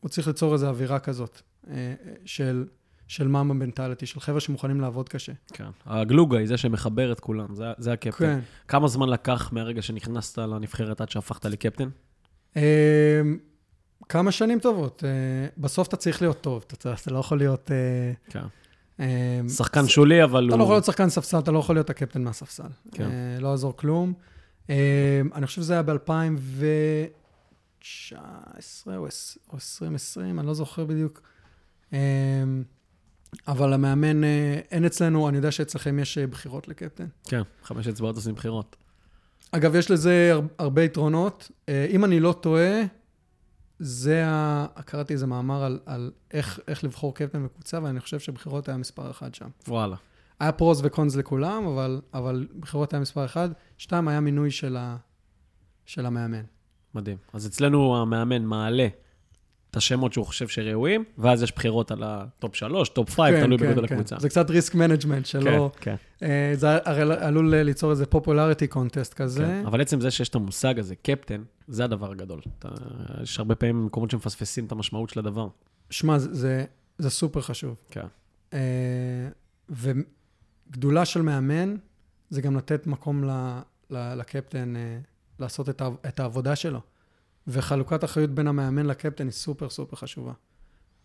[0.00, 2.64] הוא צריך ליצור איזו אווירה כזאת אה, של,
[3.08, 5.32] של מאמה מנטליטי, של חבר'ה שמוכנים לעבוד קשה.
[5.52, 5.64] כן.
[5.86, 8.18] הגלוגה היא זה שמחבר את כולם, זה- זה הקפטן.
[8.18, 8.40] כן.
[8.68, 11.88] כמה זמן לקח מהרגע שנכנסת לנבחרת עד שהפכת לקפטן?
[12.56, 13.20] אה,
[14.08, 15.04] כמה שנים טובות.
[15.04, 15.08] אה,
[15.58, 17.70] בסוף אתה צריך להיות טוב, אתה, אתה לא יכול להיות...
[17.70, 18.44] אה, כן.
[19.00, 20.58] אה, שחקן שולי, אבל אתה הוא...
[20.58, 22.62] לא יכול להיות שחקן ספסל, אתה לא יכול להיות הקפטן מהספסל.
[22.92, 23.04] כן.
[23.10, 24.12] אה, לא יעזור כלום.
[24.70, 24.76] אה,
[25.34, 28.16] אני חושב שזה היה ב-2019
[28.96, 29.06] או
[29.54, 31.22] 2020, אני לא זוכר בדיוק.
[33.48, 37.06] אבל המאמן, אה, אין אצלנו, אני יודע שאצלכם יש אה, בחירות לקפטן.
[37.24, 38.76] כן, חמש אצבעות עושים בחירות.
[39.52, 41.50] אגב, יש לזה הר- הרבה יתרונות.
[41.68, 42.80] אה, אם אני לא טועה,
[43.78, 44.66] זה ה...
[44.84, 49.10] קראתי איזה מאמר על, על איך, איך לבחור קפטן בקבוצה, ואני חושב שבחירות היה מספר
[49.10, 49.48] אחד שם.
[49.68, 49.96] וואלה.
[50.40, 53.48] היה pros ו cons לכולם, אבל, אבל בחירות היה מספר אחד.
[53.78, 54.96] שתיים, היה מינוי של, ה,
[55.86, 56.42] של המאמן.
[56.94, 57.16] מדהים.
[57.32, 58.88] אז אצלנו המאמן מעלה
[59.74, 63.58] את השמות שהוא חושב שראויים, ואז יש בחירות על ה top 3, top 5, תלוי
[63.58, 64.16] בגודל הקבוצה.
[64.18, 65.70] זה קצת risk management שלא...
[65.80, 66.26] כן, כן.
[66.26, 69.44] אה, זה הרי עלול ליצור איזה popularity contest כזה.
[69.44, 69.62] כן.
[69.66, 72.40] אבל עצם זה שיש את המושג הזה, קפטן, זה הדבר הגדול.
[72.58, 72.68] אתה,
[73.22, 75.48] יש הרבה פעמים מקומות שמפספסים את המשמעות של הדבר.
[75.90, 76.64] שמע, זה, זה,
[76.98, 77.76] זה סופר חשוב.
[77.90, 78.06] כן.
[78.52, 78.58] אה,
[79.70, 81.76] וגדולה של מאמן
[82.30, 83.30] זה גם לתת מקום ל,
[83.90, 84.98] ל, לקפטן אה,
[85.38, 86.80] לעשות את, את העבודה שלו.
[87.46, 90.32] וחלוקת אחריות בין המאמן לקפטן היא סופר סופר חשובה.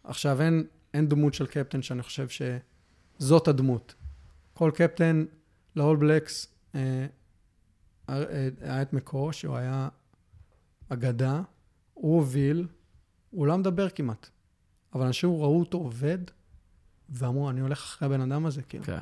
[0.04, 3.95] עכשיו, אין, אין דמות של קפטן שאני חושב שזאת הדמות.
[4.54, 5.25] כל קפטן
[5.75, 7.06] לאול בלקס אה,
[8.10, 9.89] אה, היה את מקו, שהוא היה
[10.89, 11.41] אגדה,
[11.93, 12.67] הוא הוביל,
[13.30, 14.30] הוא לא מדבר כמעט.
[14.93, 16.17] אבל אנשים ראו אותו עובד,
[17.10, 18.84] ואמרו, אני הולך אחרי הבן אדם הזה, כאילו.
[18.84, 18.97] כן.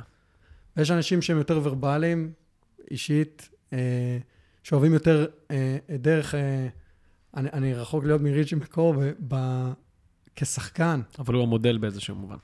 [0.77, 2.33] ויש אנשים שהם יותר ורבליים,
[2.91, 4.17] אישית, אה,
[4.63, 6.35] שאוהבים יותר אה, דרך...
[6.35, 6.67] אה,
[7.37, 9.35] אני, אני רחוק להיות מריצ'י מקור ב, ב,
[10.35, 12.37] כשחקן אבל הוא המודל באיזשהו מובן.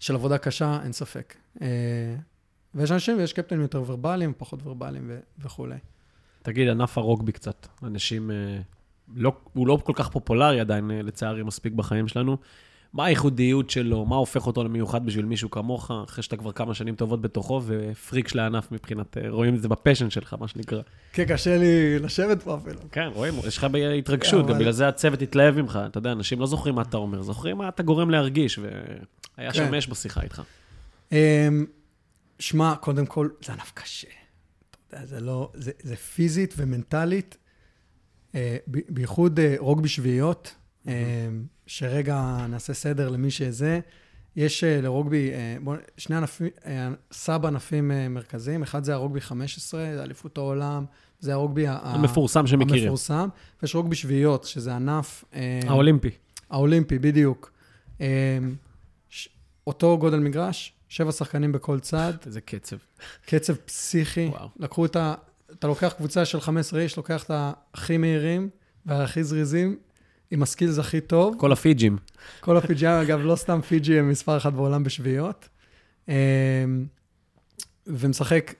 [0.00, 1.36] של עבודה קשה, אין ספק.
[1.62, 1.66] אה,
[2.74, 5.76] ויש אנשים, ויש קפטנים יותר ורבליים, פחות ורבליים ו- וכולי.
[6.42, 7.66] תגיד, ענף הרוגבי קצת.
[7.82, 8.60] אנשים, אה,
[9.14, 12.36] לא, הוא לא כל כך פופולרי עדיין, אה, לצערי, מספיק בחיים שלנו.
[12.92, 14.04] מה הייחודיות שלו?
[14.04, 18.28] מה הופך אותו למיוחד בשביל מישהו כמוך, אחרי שאתה כבר כמה שנים טובות בתוכו, ופריק
[18.28, 20.82] של הענף מבחינת, אה, רואים את זה בפשן שלך, מה שנקרא.
[21.12, 22.80] כן, קשה לי לשבת פה אפילו.
[22.92, 23.66] כן, רואים, יש לך
[23.98, 25.78] התרגשות, גם בגלל זה הצוות התלהב ממך.
[25.86, 29.54] אתה יודע, אנשים לא זוכרים מה אתה אומר, זוכרים מה אתה גורם להרגיש, והיה כן.
[29.54, 30.42] שם אש בשיחה איתך.
[31.12, 31.16] אמ,
[32.38, 34.08] שמע, קודם כל, זה ענף קשה.
[34.70, 35.50] אתה יודע, זה לא...
[35.54, 37.36] זה, זה פיזית ומנטלית,
[38.34, 40.54] אה, בייחוד אה, רוגבי שביעיות,
[40.88, 40.92] אה,
[41.72, 43.80] שרגע נעשה סדר למי שזה.
[44.36, 49.86] יש אה, לרוגבי, אה, בוא, שני ענפים, אה, סאב ענפים מרכזיים, אחד זה הרוגבי 15,
[49.94, 50.84] זה אליפות העולם,
[51.20, 52.82] זה הרוגבי המפורסם שמכירים.
[52.82, 53.28] המפורסם,
[53.62, 55.24] ויש רוגבי שביעיות, שזה ענף...
[55.66, 56.10] האולימפי.
[56.50, 57.52] האולימפי, בדיוק.
[59.66, 62.76] אותו גודל מגרש, שבע שחקנים בכל צד, איזה קצב.
[63.26, 64.26] קצב פסיכי.
[64.26, 64.48] וואו.
[64.56, 65.14] לקחו את ה...
[65.52, 67.30] אתה לוקח קבוצה של 15 איש, לוקח את
[67.74, 68.48] הכי מהירים
[68.86, 69.76] והכי זריזים,
[70.32, 71.34] עם הסקילס הכי טוב.
[71.38, 71.98] כל הפיג'ים.
[72.40, 75.48] כל הפיג'ים, אגב, לא סתם פיג'י הם מספר אחת בעולם בשביעיות.
[76.08, 76.14] אמ,
[77.86, 78.54] ומשחק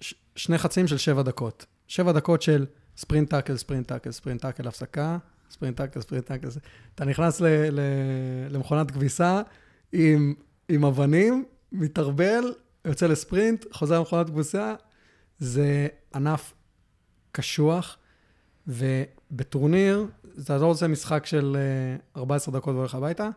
[0.00, 1.66] ש- שני חצים של שבע דקות.
[1.88, 5.18] שבע דקות של ספרינט tackle, ספרינט tackle, ספרינט tackle, הפסקה,
[5.50, 6.48] ספרינט tackle, ספרינט tackle.
[6.94, 7.80] אתה נכנס ל- ל-
[8.50, 9.42] למכונת כביסה
[9.92, 10.34] עם,
[10.68, 12.52] עם אבנים, מתערבל,
[12.84, 14.74] יוצא לספרינט, חוזר למכונת כביסה.
[15.38, 16.52] זה ענף
[17.32, 17.96] קשוח,
[18.66, 20.06] ובטורניר,
[20.44, 21.56] אתה לא רוצה משחק של
[22.16, 23.28] אה, 14 דקות והולך הביתה,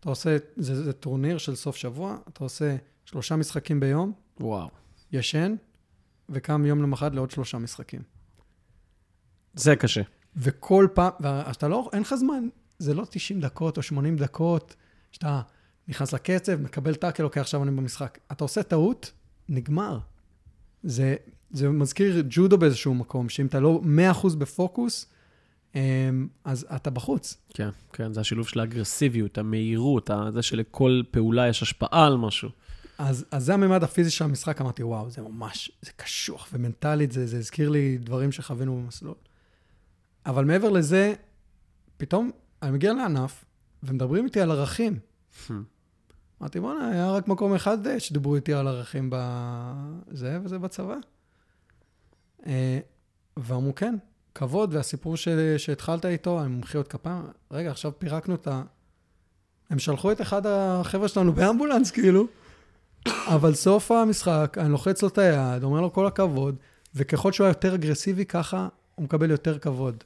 [0.00, 4.68] אתה עושה, זה, זה טורניר של סוף שבוע, אתה עושה שלושה משחקים ביום, וואו.
[5.12, 5.54] ישן,
[6.28, 8.02] וקם יום למחרת לעוד שלושה משחקים.
[9.54, 10.02] זה קשה.
[10.36, 14.76] וכל פעם, ואתה לא, אין לך זמן, זה לא 90 דקות או 80 דקות,
[15.12, 15.40] שאתה
[15.88, 18.18] נכנס לקצב, מקבל טאקל, אוקיי, עכשיו אני במשחק.
[18.32, 19.12] אתה עושה טעות,
[19.48, 19.98] נגמר.
[20.82, 21.16] זה,
[21.50, 23.80] זה מזכיר ג'ודו באיזשהו מקום, שאם אתה לא
[24.22, 25.06] 100% בפוקוס,
[26.44, 27.36] אז אתה בחוץ.
[27.54, 32.48] כן, כן, זה השילוב של האגרסיביות, המהירות, זה שלכל פעולה יש השפעה על משהו.
[32.98, 37.26] אז, אז זה הממד הפיזי של המשחק, אמרתי, וואו, זה ממש, זה קשוח, ומנטלית זה,
[37.26, 39.14] זה הזכיר לי דברים שחווינו במסלול.
[40.26, 41.14] אבל מעבר לזה,
[41.96, 42.30] פתאום
[42.62, 43.44] אני מגיע לענף,
[43.82, 44.98] ומדברים איתי על ערכים.
[46.40, 50.96] אמרתי, בוא'נה, היה רק מקום אחד אה, שדיברו איתי על ערכים בזה, וזה בצבא.
[52.46, 52.78] אה,
[53.36, 53.94] ואמרו, כן,
[54.34, 55.28] כבוד, והסיפור ש...
[55.56, 58.62] שהתחלת איתו, עם מומחיות כפיים, רגע, עכשיו פירקנו את ה...
[59.70, 62.26] הם שלחו את אחד החבר'ה שלנו באמבולנס, כאילו,
[63.06, 66.56] אבל סוף המשחק, אני לוחץ לו את היד, אומר לו כל הכבוד,
[66.94, 70.04] וככל שהוא היה יותר אגרסיבי, ככה הוא מקבל יותר כבוד.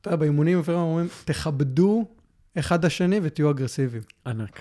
[0.00, 2.04] אתה יודע, באימונים לפעמים אומרים, תכבדו
[2.58, 4.02] אחד השני ותהיו אגרסיביים.
[4.26, 4.60] ענק.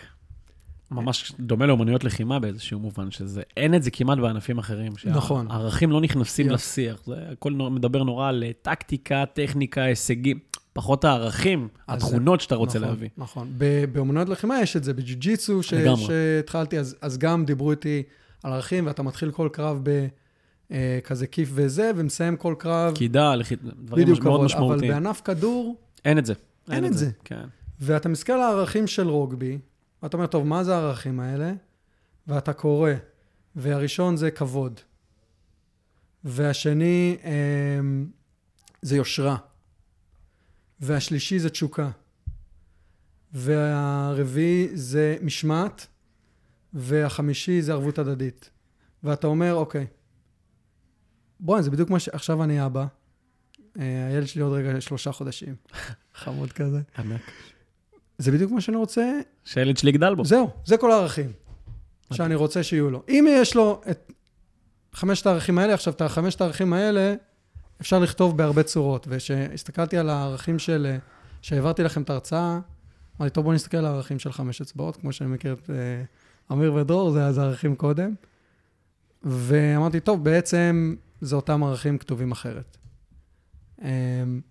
[0.91, 4.93] ממש דומה לאומנויות לחימה באיזשהו מובן, שזה, אין את זה כמעט בענפים אחרים.
[5.05, 5.51] נכון.
[5.51, 6.53] הערכים לא נכנסים Yeah.
[6.53, 10.39] לשיח, זה הכל נו- מדבר נורא על אה, טקטיקה, טכניקה, הישגים,
[10.73, 13.09] פחות הערכים, התכונות שאתה רוצה נכון, להביא.
[13.17, 13.47] נכון.
[13.57, 15.73] ב- באמנויות לחימה יש את זה, בג'ו-ג'יצו, ש-.
[16.07, 18.03] שהתחלתי, אז, אז גם דיברו איתי
[18.43, 19.81] על ערכים, ואתה מתחיל כל קרב
[20.69, 24.91] בכזה כיף וזה, ומסיים כל קרב, קידה, לכי- דברים בדיוק מאוד כבוד, אבל משמעותיים.
[24.91, 26.33] בענף כדור, אין את זה.
[26.71, 27.09] אין את זה.
[27.23, 27.43] כן.
[27.79, 29.57] ואתה מסתכל על הערכים של רוגבי,
[30.03, 31.53] ואתה אומר, טוב, מה זה הערכים האלה?
[32.27, 32.91] ואתה קורא,
[33.55, 34.79] והראשון זה כבוד.
[36.23, 38.08] והשני אמ,
[38.81, 39.38] זה יושרה,
[40.79, 41.89] והשלישי זה תשוקה,
[43.34, 45.88] והרביעי זה משמעת,
[46.73, 48.49] והחמישי זה ערבות הדדית.
[49.03, 49.88] ואתה אומר, אוקיי,
[51.39, 52.10] בואי, זה בדיוק מה ש...
[52.10, 52.86] עכשיו אני אבא,
[53.79, 55.55] אה, הילד שלי עוד רגע שלושה חודשים,
[56.21, 56.81] חמוד כזה.
[56.97, 57.21] ענק.
[58.17, 60.25] זה בדיוק מה שאני רוצה, שהילד שלי יגדל בו.
[60.25, 61.32] זהו, זה כל הערכים
[62.13, 63.04] שאני רוצה שיהיו לו.
[63.10, 64.12] אם יש לו את
[64.93, 67.15] חמשת הערכים האלה, עכשיו, את החמשת הערכים האלה
[67.82, 69.08] אפשר לכתוב בהרבה צורות.
[69.10, 70.88] וכשהסתכלתי על הערכים של...
[70.89, 70.97] אה,
[71.41, 72.60] שהעברתי לכם את ההרצאה,
[73.19, 76.04] אמרתי, טוב, בואו נסתכל על הערכים של חמש אצבעות, כמו שאני מכיר את אה,
[76.51, 78.13] אמיר ודרור, זה אז הערכים קודם.
[79.23, 82.78] ואמרתי, טוב, בעצם זה אותם ערכים כתובים אחרת.
[83.82, 84.41] אמ,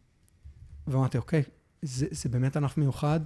[0.87, 1.43] ואמרתי, אוקיי,
[1.83, 3.21] זה, זה באמת ענף מיוחד,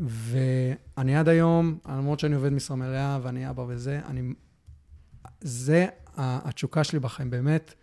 [0.00, 4.22] ואני עד היום, למרות שאני עובד משרה מלאה ואני אבא וזה, אני...
[5.40, 5.86] זה
[6.16, 7.74] התשוקה שלי בחיים, באמת.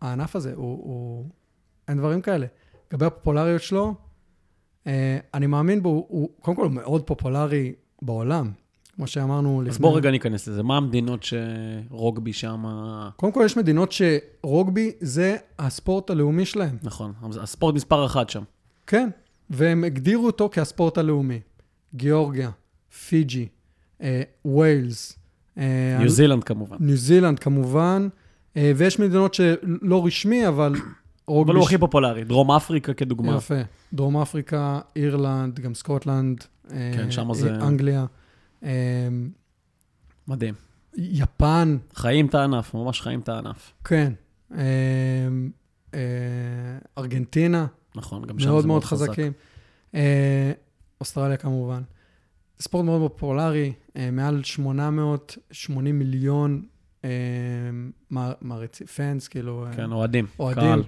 [0.00, 1.26] הענף הזה, הוא, הוא...
[1.88, 2.46] אין דברים כאלה.
[2.92, 3.94] לגבי הפופולריות שלו,
[4.86, 8.52] אה, אני מאמין בו, הוא, הוא קודם כל הוא מאוד פופולרי בעולם.
[8.96, 9.70] כמו שאמרנו לפני...
[9.70, 10.62] אז בוא רגע ניכנס לזה.
[10.62, 12.64] מה המדינות שרוגבי שם...
[13.16, 16.76] קודם כל, יש מדינות שרוגבי זה הספורט הלאומי שלהם.
[16.82, 18.42] נכון, הספורט מספר אחת שם.
[18.86, 19.10] כן,
[19.50, 21.40] והם הגדירו אותו כהספורט הלאומי.
[21.94, 22.50] גיאורגיה,
[23.08, 23.48] פיג'י,
[24.02, 25.18] אה, ווילס,
[25.58, 26.76] אה, ניו זילנד כמובן.
[26.80, 28.08] ניו זילנד כמובן,
[28.56, 30.72] אה, ויש מדינות שלא רשמי, אבל.
[31.28, 32.24] אבל הוא הכי פופולרי.
[32.24, 33.36] דרום אפריקה כדוגמה.
[33.36, 33.54] יפה.
[33.92, 36.44] דרום אפריקה, אירלנד, גם סקוטלנד.
[36.72, 38.06] אה, כן, שמה זה- אנגליה.
[38.64, 38.70] אה,
[40.28, 40.54] מדהים.
[40.96, 43.72] יפן, חיים את הענף, ממש חיים את הענף.
[43.84, 44.12] כן.
[44.54, 44.58] אה,
[45.94, 46.00] אה,
[46.98, 47.66] ארגנטינה,
[47.98, 49.06] נכון, גם שם זה מאוד מאוד מאוד חזק.
[49.08, 49.32] חזקים.
[49.94, 50.52] אה,
[51.00, 51.82] אוסטרליה כמובן.
[52.60, 56.62] ספורט מאוד מאוד פופולרי, אה, מעל 880 מיליון
[57.04, 57.10] אה,
[58.40, 60.26] מעריצי, פאנס, כאילו, כן, אוהדים.
[60.38, 60.62] אוהדים.
[60.64, 60.82] קהל.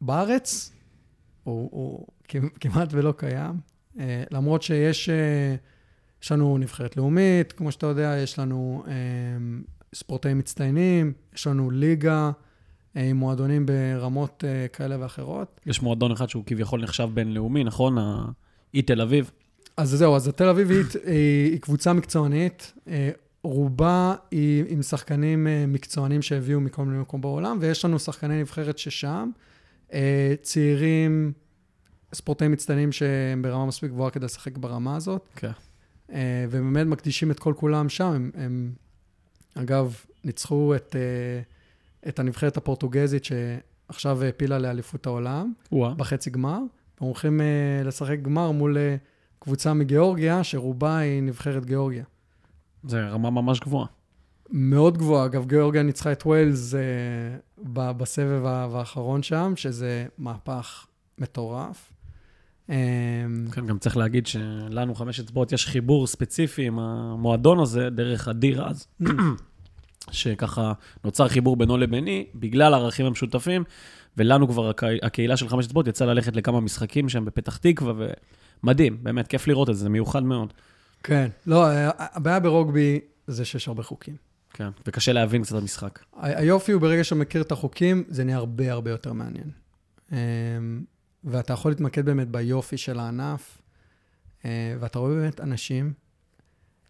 [0.00, 0.72] בארץ
[1.44, 3.60] הוא, הוא כמ- כמעט ולא קיים,
[4.30, 5.08] למרות שיש
[6.22, 8.84] יש לנו נבחרת לאומית, כמו שאתה יודע, יש לנו
[9.94, 12.30] ספורטאים מצטיינים, יש לנו ליגה
[12.96, 15.60] עם מועדונים ברמות אה, כאלה ואחרות.
[15.66, 17.98] יש מועדון אחד שהוא כביכול נחשב בינלאומי, נכון?
[17.98, 19.30] האי תל אביב.
[19.76, 23.10] אז זהו, אז התל אביבית היא, היא קבוצה מקצוענית, אה,
[23.42, 28.78] רובה היא עם שחקנים אה, מקצוענים שהביאו מכל מיני מקום בעולם, ויש לנו שחקני נבחרת
[28.78, 29.30] ששם,
[29.92, 31.32] אה, צעירים,
[32.14, 35.50] ספורטאים מצטיינים שהם ברמה מספיק גבוהה כדי לשחק ברמה הזאת, כן.
[36.12, 38.12] אה, ובאמת מקדישים את כל כולם שם.
[38.12, 38.72] הם, הם
[39.54, 41.40] אגב, ניצחו את, אה,
[42.08, 45.52] את הנבחרת הפורטוגזית שעכשיו העפילה לאליפות העולם.
[45.72, 45.94] וואה.
[45.94, 46.58] בחצי גמר.
[47.00, 49.06] הם הולכים uh, לשחק גמר מול uh,
[49.38, 52.04] קבוצה מגיאורגיה, שרובה היא נבחרת גיאורגיה.
[52.84, 53.86] זה רמה ממש גבוהה.
[54.50, 55.24] מאוד גבוהה.
[55.26, 56.76] אגב, גיאורגיה ניצחה את ווילס uh,
[57.72, 60.86] ב- בסבב האחרון שם, שזה מהפך
[61.18, 61.92] מטורף.
[62.66, 62.70] Um,
[63.52, 68.66] כן, גם צריך להגיד שלנו, חמש אצבעות, יש חיבור ספציפי עם המועדון הזה, דרך אדיר
[68.68, 68.86] אז,
[70.10, 70.72] שככה
[71.04, 73.64] נוצר חיבור בינו לביני, בגלל הערכים המשותפים,
[74.16, 77.92] ולנו כבר הקה- הקהילה של חמש אצבעות יצא ללכת לכמה משחקים שם בפתח תקווה,
[78.62, 80.52] ומדהים, באמת, כיף לראות את זה, זה מיוחד מאוד.
[81.02, 84.16] כן, לא, ה- הבעיה ברוגבי זה שיש הרבה חוקים.
[84.52, 85.98] כן, וקשה להבין קצת את המשחק.
[86.20, 89.50] היופי הוא ברגע שאתה מכיר את החוקים, זה נהיה הרבה הרבה יותר מעניין.
[90.12, 90.16] אמ,
[91.24, 93.58] ואתה יכול להתמקד באמת ביופי של הענף,
[94.44, 95.92] אה, ואתה רואה באמת אנשים,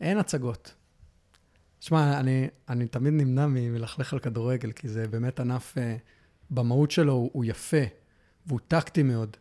[0.00, 0.74] אין הצגות.
[1.80, 5.96] שמע, אני, אני תמיד נמנע מלכלך על כדורגל, כי זה באמת ענף, אה,
[6.50, 7.82] במהות שלו הוא, הוא יפה,
[8.46, 9.36] והוא טקטי מאוד,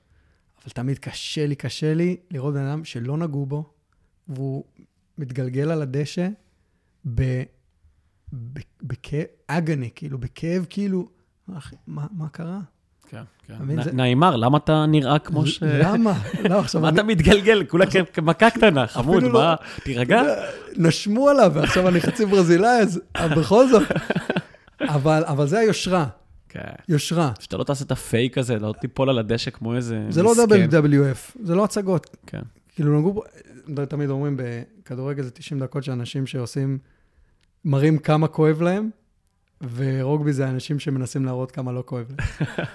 [0.63, 3.73] אבל תמיד קשה לי, קשה לי לראות בן אדם שלא נגעו בו,
[4.27, 4.63] והוא
[5.17, 6.29] מתגלגל על הדשא
[7.15, 7.43] ב...
[8.81, 11.09] בכאב, אגני, כאילו, בכאב, כאילו,
[11.53, 12.61] אחי, מה, מה קרה?
[13.09, 13.53] כן, כן.
[13.93, 15.63] נעימר, למה אתה נראה כמו ש...
[15.63, 16.13] למה?
[16.49, 17.63] לא, עכשיו, מה אתה מתגלגל?
[17.63, 19.55] כולה כמכה קטנה, חמוד, לא- מה?
[19.83, 20.23] תירגע.
[20.77, 23.01] נשמו עליו, ועכשיו אני חצי ברזילאי, אז
[23.37, 23.83] בכל זאת.
[24.81, 26.05] אבל, זה היושרה,
[26.49, 26.59] כן.
[26.89, 27.31] יושרה.
[27.39, 30.33] שאתה לא תעשה את הפייק הזה, לא תיפול על הדשא כמו איזה זה לא.
[30.33, 32.17] WWF, זה לא הצגות.
[32.27, 32.41] כן.
[32.75, 33.23] כאילו, נגעו
[33.75, 36.77] פה, תמיד אומרים, בכדורגל זה 90 דקות שאנשים שעושים,
[37.65, 38.89] מראים כמה כואב להם,
[39.75, 42.05] ורוגבי זה אנשים שמנסים להראות כמה לא כואב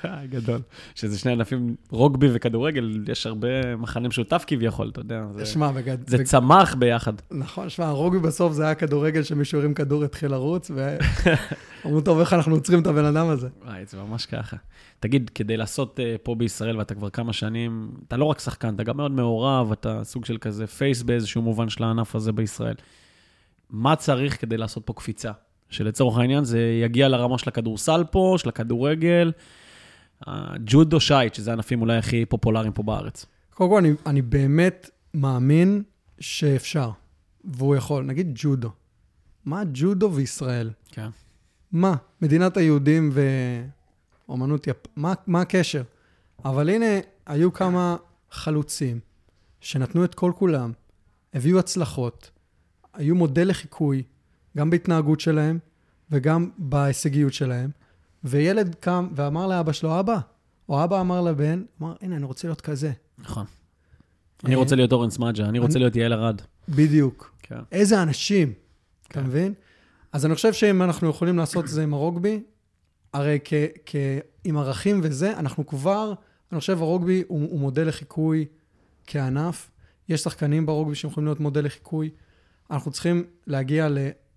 [0.05, 0.27] להם.
[0.31, 0.61] גדול.
[0.95, 5.25] שזה שני ענפים, רוגבי וכדורגל, יש הרבה מכנה משותף כביכול, אתה יודע.
[5.37, 6.09] זה- שמע, בגד...
[6.09, 7.13] זה בג- צמח ביחד.
[7.31, 12.33] נכון, שמע, הרוגבי בסוף זה היה כדורגל שמישהו הרים כדור, התחיל לרוץ, ואמרו, טוב, איך
[12.33, 13.49] אנחנו עוצרים את הבן אדם הזה?
[13.65, 14.57] וואי, זה ממש ככה.
[15.01, 18.83] תגיד, כדי לעשות אה, פה בישראל, ואתה כבר כמה שנים, אתה לא רק שחקן, אתה
[18.83, 22.75] גם מאוד מעורב, אתה סוג של כזה פייס באיזשהו מובן של הענף הזה בישראל.
[23.71, 25.31] מה צריך כדי לעשות פה קפיצה?
[25.71, 29.33] שלצורך העניין זה יגיע לרמה של הכדורסל פה, של הכדורגל,
[30.27, 33.27] הג'ודו שייט, שזה הענפים אולי הכי פופולריים פה בארץ.
[33.55, 35.83] קודם כל, אני, אני באמת מאמין
[36.21, 36.91] שאפשר,
[37.45, 38.05] והוא יכול.
[38.05, 38.71] נגיד ג'ודו.
[39.45, 40.71] מה ג'ודו וישראל?
[40.89, 41.09] כן.
[41.73, 41.95] מה?
[42.23, 43.13] מדינת היהודים
[44.29, 44.77] ואומנות יפ...
[44.97, 45.83] מה, מה הקשר?
[46.45, 46.87] אבל הנה,
[47.27, 47.97] היו כמה
[48.31, 49.01] חלוצים
[49.61, 50.73] שנתנו את כל כולם,
[51.35, 52.31] הביאו הצלחות,
[52.95, 54.03] היו מודל לחיקוי,
[54.57, 55.59] גם בהתנהגות שלהם
[56.11, 57.71] וגם בהישגיות שלהם,
[58.25, 60.19] וילד קם ואמר לאבא שלו, אבא,
[60.69, 62.93] או אבא אמר לבן, אמר, הנה, אני רוצה להיות כזה.
[63.19, 63.47] נכון.
[64.45, 66.41] אני רוצה להיות אורן סמאג'ה, אני רוצה להיות יעל ארד.
[66.69, 67.35] בדיוק.
[67.43, 67.59] כן.
[67.73, 68.53] איזה אנשים,
[69.09, 69.55] אתה מבין?
[70.13, 72.43] אז אני חושב שאם אנחנו יכולים לעשות את זה עם הרוגבי,
[73.13, 73.55] הרי כ,
[73.87, 73.97] כ,
[74.45, 76.13] עם ערכים וזה, אנחנו כבר,
[76.53, 78.47] אני חושב הרוגבי הוא, הוא מודל לחיקוי
[79.07, 79.71] כענף.
[80.09, 82.11] יש שחקנים ברוגבי שיכולים להיות מודל לחיקוי.
[82.71, 83.89] אנחנו צריכים להגיע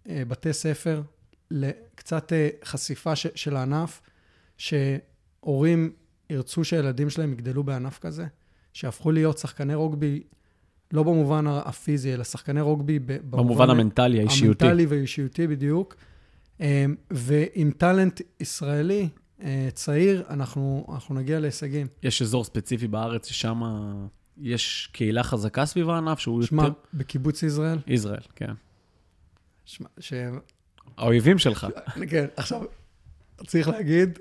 [0.06, 1.02] לבתי ספר,
[1.52, 4.02] לקצת אה, חשיפה ש, של הענף,
[4.58, 5.92] שהורים
[6.30, 8.26] ירצו שהילדים שלהם יגדלו בענף כזה,
[8.74, 10.24] שיהפכו להיות שחקני רוגבי,
[10.92, 14.66] לא במובן הפיזי, אלא שחקני רוגבי במובן, במובן המנטלי, האישיותי.
[14.66, 15.96] המנטלי והאישיותי בדיוק.
[16.60, 19.10] אמ, ועם טאלנט ישראלי
[19.42, 21.88] אה, צעיר, אנחנו, אנחנו נגיע להישגים.
[22.04, 23.62] יש אזור ספציפי בארץ ששם
[24.38, 26.80] יש קהילה חזקה סביב הענף, שהוא שמה, יותר...
[26.94, 27.80] בקיבוץ ישראל?
[27.88, 28.54] ישראל, כן.
[29.66, 30.14] שמה, ש...
[30.98, 31.68] האויבים שלך.
[32.10, 32.62] כן, עכשיו,
[33.48, 34.20] צריך להגיד,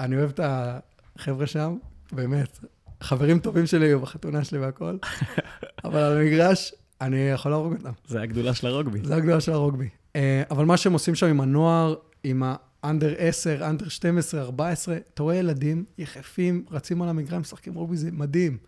[0.00, 1.76] אני אוהב את החבר'ה שם,
[2.12, 2.58] באמת.
[3.00, 4.96] חברים טובים שלי היו בחתונה שלי והכל,
[5.84, 7.92] אבל על המגרש, אני יכול להרוג אותם.
[8.06, 9.00] זה הגדולה של הרוגבי.
[9.04, 9.88] זה הגדולה של הרוגבי.
[10.16, 12.42] אה, אבל מה שהם עושים שם עם הנוער, עם
[12.82, 18.10] האנדר 10, אנדר 12, 14, אתה רואה ילדים יחפים, רצים על המגרש, משחקים רוגבי, זה
[18.12, 18.58] מדהים.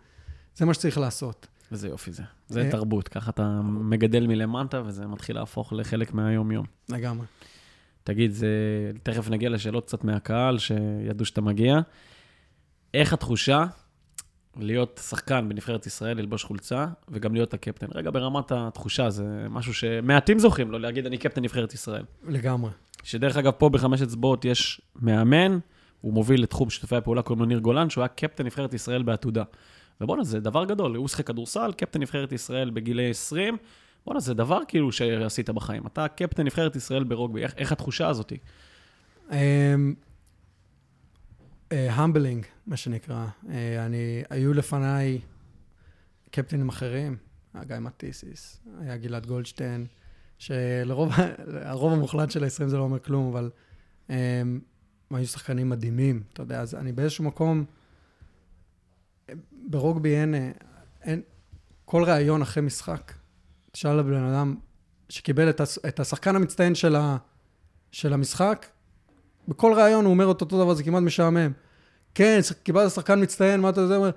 [0.57, 1.47] זה מה שצריך לעשות.
[1.73, 2.23] וזה יופי זה.
[2.49, 6.67] זה אה, תרבות, ככה אתה מגדל מלמטה וזה מתחיל להפוך לחלק מהיום-יום.
[6.89, 7.27] לגמרי.
[8.05, 8.49] תגיד, זה...
[9.03, 11.81] תכף נגיע לשאלות קצת מהקהל, שידעו שאתה מגיע.
[12.95, 13.65] איך התחושה
[14.57, 17.87] להיות שחקן בנבחרת ישראל, ללבוש חולצה, וגם להיות הקפטן?
[17.95, 22.05] רגע, ברמת התחושה, זה משהו שמעטים זוכים לו, להגיד, אני קפטן נבחרת ישראל.
[22.29, 22.71] לגמרי.
[23.03, 25.59] שדרך אגב, פה בחמש אצבעות יש מאמן,
[26.01, 29.43] הוא מוביל לתחום שיתופי הפעולה, קוראים לו ניר גולן, שהוא היה קפטן נבחרת ישראל בעתודה.
[30.01, 33.57] ובואנה, זה דבר גדול, הוא שחק כדורסל, קפטן נבחרת ישראל בגילי 20,
[34.07, 35.87] בואנה, זה דבר כאילו שעשית בחיים.
[35.87, 38.39] אתה קפטן נבחרת ישראל ברוגבי, איך, איך התחושה הזאתי?
[41.71, 43.27] המבלינג, um, uh, מה שנקרא.
[43.43, 43.49] Uh,
[43.79, 45.21] אני, היו לפניי
[46.31, 47.17] קפטנים אחרים,
[47.55, 49.87] היה גיא מטיסיס, היה גלעד גולדשטיין,
[50.39, 51.13] שלרוב
[51.93, 53.51] המוחלט של ה-20 זה לא אומר כלום, אבל
[54.09, 54.13] um,
[55.11, 57.65] היו שחקנים מדהימים, אתה יודע, אז אני באיזשהו מקום,
[59.53, 60.35] ברוגבי אין,
[61.03, 61.23] אין,
[61.85, 63.13] כל ראיון אחרי משחק,
[63.73, 64.57] תשאל לבן אדם
[65.09, 67.17] שקיבל את, הש, את השחקן המצטיין של, ה,
[67.93, 68.67] של המשחק,
[69.49, 71.53] בכל ראיון הוא אומר את אותו דבר, זה כמעט משעמם.
[72.15, 74.11] כן, קיבלת שחקן מצטיין, מה אתה יודע?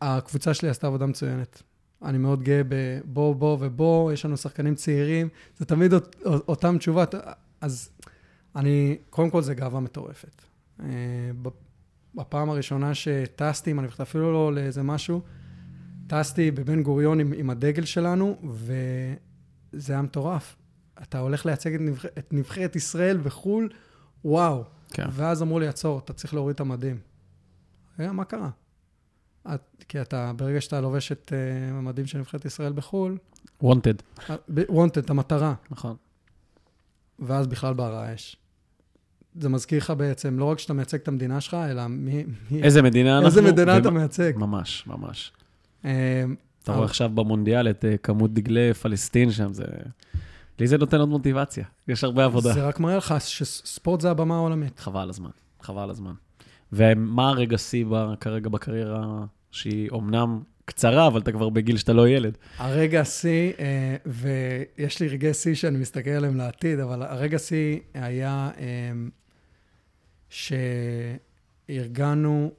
[0.00, 1.62] הקבוצה שלי עשתה עבודה מצוינת.
[2.02, 7.14] אני מאוד גאה בבוא, בוא ובוא, יש לנו שחקנים צעירים, זה תמיד אות, אותם תשובות.
[7.60, 7.90] אז
[8.56, 10.42] אני, קודם כל זה גאווה מטורפת.
[12.16, 15.22] אה, בפעם הראשונה שטסתי, אם אני חושב אפילו לא לאיזה משהו,
[16.06, 20.56] טסתי בבן גוריון עם, עם הדגל שלנו, וזה היה מטורף.
[21.02, 22.04] אתה הולך לייצג את, נבח...
[22.06, 23.68] את נבחרת ישראל בחו"ל,
[24.24, 24.64] וואו.
[24.90, 25.06] כן.
[25.12, 26.98] ואז אמרו לי, עצור, אתה צריך להוריד את המדים.
[27.98, 28.50] רגע, מה קרה?
[29.54, 33.18] את, כי אתה, ברגע שאתה לובש את uh, המדים של נבחרת ישראל בחו"ל...
[33.62, 34.20] wanted.
[34.50, 35.54] wanted, את המטרה.
[35.70, 35.96] נכון.
[37.18, 38.36] ואז בכלל באה האש.
[39.34, 42.24] זה מזכיר לך בעצם, לא רק שאתה מייצג את המדינה שלך, אלא מי...
[42.62, 43.26] איזה מדינה אנחנו...
[43.26, 44.32] איזה מדינה אתה מייצג.
[44.36, 45.32] ממש, ממש.
[45.84, 45.90] אמ,
[46.62, 49.64] אתה רואה עכשיו במונדיאל את אה, כמות דגלי פלסטין שם, זה...
[50.60, 52.52] לי זה נותן עוד מוטיבציה, יש הרבה עבודה.
[52.52, 54.80] זה רק מראה לך שספורט זה הבמה העולמית.
[54.80, 55.30] חבל הזמן,
[55.62, 56.12] חבל הזמן.
[56.72, 57.84] ומה הרגע שיא
[58.20, 62.38] כרגע בקריירה, שהיא אומנם קצרה, אבל אתה כבר בגיל שאתה לא ילד.
[62.58, 68.50] הרגע השיא, אה, ויש לי רגעי שיא שאני מסתכל עליהם לעתיד, אבל הרגע השיא היה
[68.58, 68.92] אה,
[71.68, 72.52] שארגנו,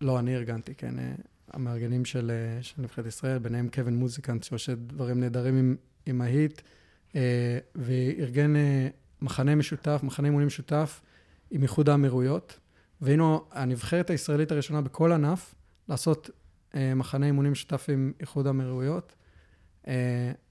[0.00, 0.94] לא, אני ארגנתי, כן,
[1.56, 6.62] המארגנים של, אה, של נבחרת ישראל, ביניהם קווין מוזיקנט, שעושה דברים נהדרים עם, עם ההיט,
[7.16, 8.88] אה, וארגן אה,
[9.22, 11.00] מחנה משותף, מחנה אימונים משותף
[11.50, 12.58] עם איחוד האמירויות.
[13.00, 15.54] והיינו הנבחרת הישראלית הראשונה בכל ענף
[15.88, 16.30] לעשות
[16.96, 19.14] מחנה אימונים משותף עם איחוד האמירויות,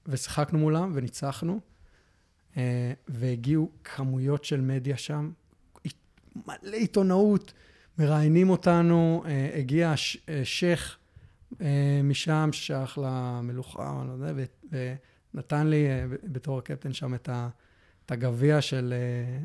[0.06, 1.60] ושיחקנו מולם וניצחנו,
[3.08, 5.30] והגיעו כמויות של מדיה שם,
[6.36, 7.52] מלא עיתונאות.
[7.98, 9.94] מראיינים אותנו, אה, הגיע
[10.28, 10.96] אה, שייח'
[11.60, 14.42] אה, משם ששייך למלוכה, לא יודע,
[15.34, 15.86] ונתן לי
[16.24, 17.28] בתור הקפטן שם את,
[18.08, 19.38] הגביע של, אה,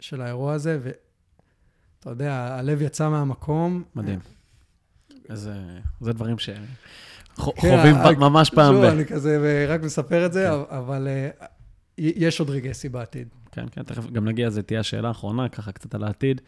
[0.00, 3.84] של האירוע הזה, ואתה יודע, הלב יצא מהמקום.
[3.94, 4.18] מדהים.
[5.30, 5.54] איזה,
[6.00, 6.50] זה דברים ש...
[6.50, 6.62] כן,
[7.60, 8.84] חווים ה- ממש פעם ב...
[8.84, 10.76] אני כזה רק מספר את זה, כן.
[10.76, 11.28] אבל אה,
[11.98, 13.28] יש עוד שיא בעתיד.
[13.52, 16.40] כן, כן, תכף גם נגיע, זו תהיה השאלה האחרונה, ככה קצת על העתיד.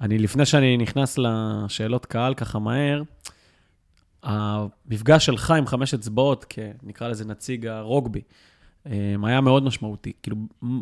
[0.00, 3.02] אני, לפני שאני נכנס לשאלות קהל ככה מהר,
[4.22, 8.20] המפגש שלך עם חמש אצבעות, כנקרא לזה נציג הרוגבי,
[9.22, 10.12] היה מאוד משמעותי.
[10.22, 10.36] כאילו,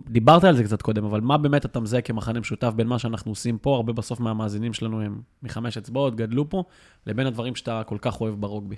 [0.09, 3.31] דיברת על זה קצת קודם, אבל מה באמת אתה מזהה כמחנה משותף בין מה שאנחנו
[3.31, 6.65] עושים פה, הרבה בסוף מהמאזינים שלנו הם מחמש אצבעות, גדלו פה,
[7.07, 8.77] לבין הדברים שאתה כל כך אוהב ברוגבי.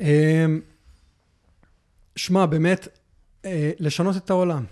[0.00, 0.60] אמ,
[2.16, 2.88] שמע, באמת,
[3.44, 4.64] אה, לשנות את העולם.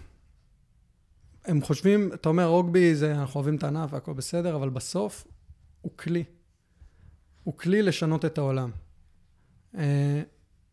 [1.45, 5.27] הם חושבים, אתה אומר, רוגבי זה, אנחנו אוהבים את הענף והכל בסדר, אבל בסוף
[5.83, 6.25] הוא כלי.
[7.45, 8.71] הוא כלי לשנות את העולם.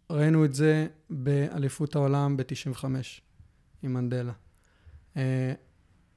[0.10, 2.86] ראינו את זה באליפות העולם ב-95,
[3.84, 4.34] עם מנדלה.
[5.18, 5.54] אה,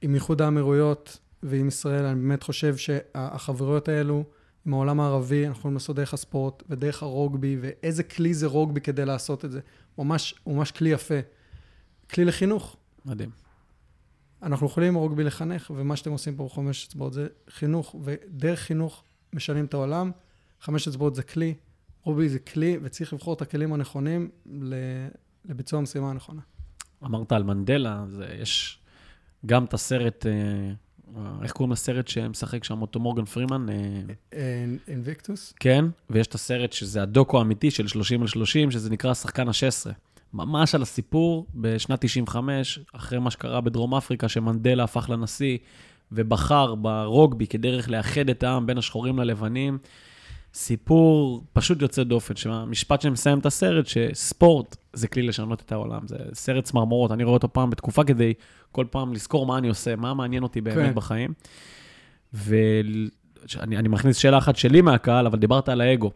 [0.01, 4.23] עם איחוד האמירויות ועם ישראל, אני באמת חושב שהחברויות האלו
[4.65, 9.05] עם העולם הערבי, אנחנו יכולים לעשות דרך הספורט ודרך הרוגבי, ואיזה כלי זה רוגבי כדי
[9.05, 9.59] לעשות את זה.
[9.97, 11.19] ממש, ממש כלי יפה.
[12.09, 12.77] כלי לחינוך.
[13.05, 13.29] מדהים.
[14.43, 19.65] אנחנו יכולים רוגבי לחנך, ומה שאתם עושים פה בחמש אצבעות זה חינוך, ודרך חינוך משנים
[19.65, 20.11] את העולם.
[20.61, 21.53] חמש אצבעות זה כלי,
[22.03, 24.29] רוגבי זה כלי, וצריך לבחור את הכלים הנכונים
[25.45, 26.41] לביצוע המשימה הנכונה.
[27.05, 28.79] אמרת על מנדלה, זה, יש
[29.45, 30.71] גם את הסרט, אה,
[31.43, 33.69] איך קוראים לסרט שמשחק שם אותו מורגן פרימן?
[33.69, 33.75] אה,
[34.33, 35.53] אה, אינביקטוס?
[35.59, 39.91] כן, ויש את הסרט שזה הדוקו האמיתי של 30 על 30, שזה נקרא שחקן ה-16.
[40.33, 45.57] ממש על הסיפור בשנת 95, אחרי מה שקרה בדרום אפריקה, שמנדלה הפך לנשיא
[46.11, 49.77] ובחר ברוגבי כדרך לאחד את העם בין השחורים ללבנים.
[50.53, 56.07] סיפור פשוט יוצא דופן, שהמשפט שמסיים את הסרט, שספורט זה כלי לשנות את העולם.
[56.07, 58.33] זה סרט צמרמורות, אני רואה אותו פעם בתקופה כדי
[58.71, 60.95] כל פעם לזכור מה אני עושה, מה מעניין אותי באמת כן.
[60.95, 61.33] בחיים.
[62.33, 66.11] ואני אני מכניס שאלה אחת שלי מהקהל, אבל דיברת על האגו.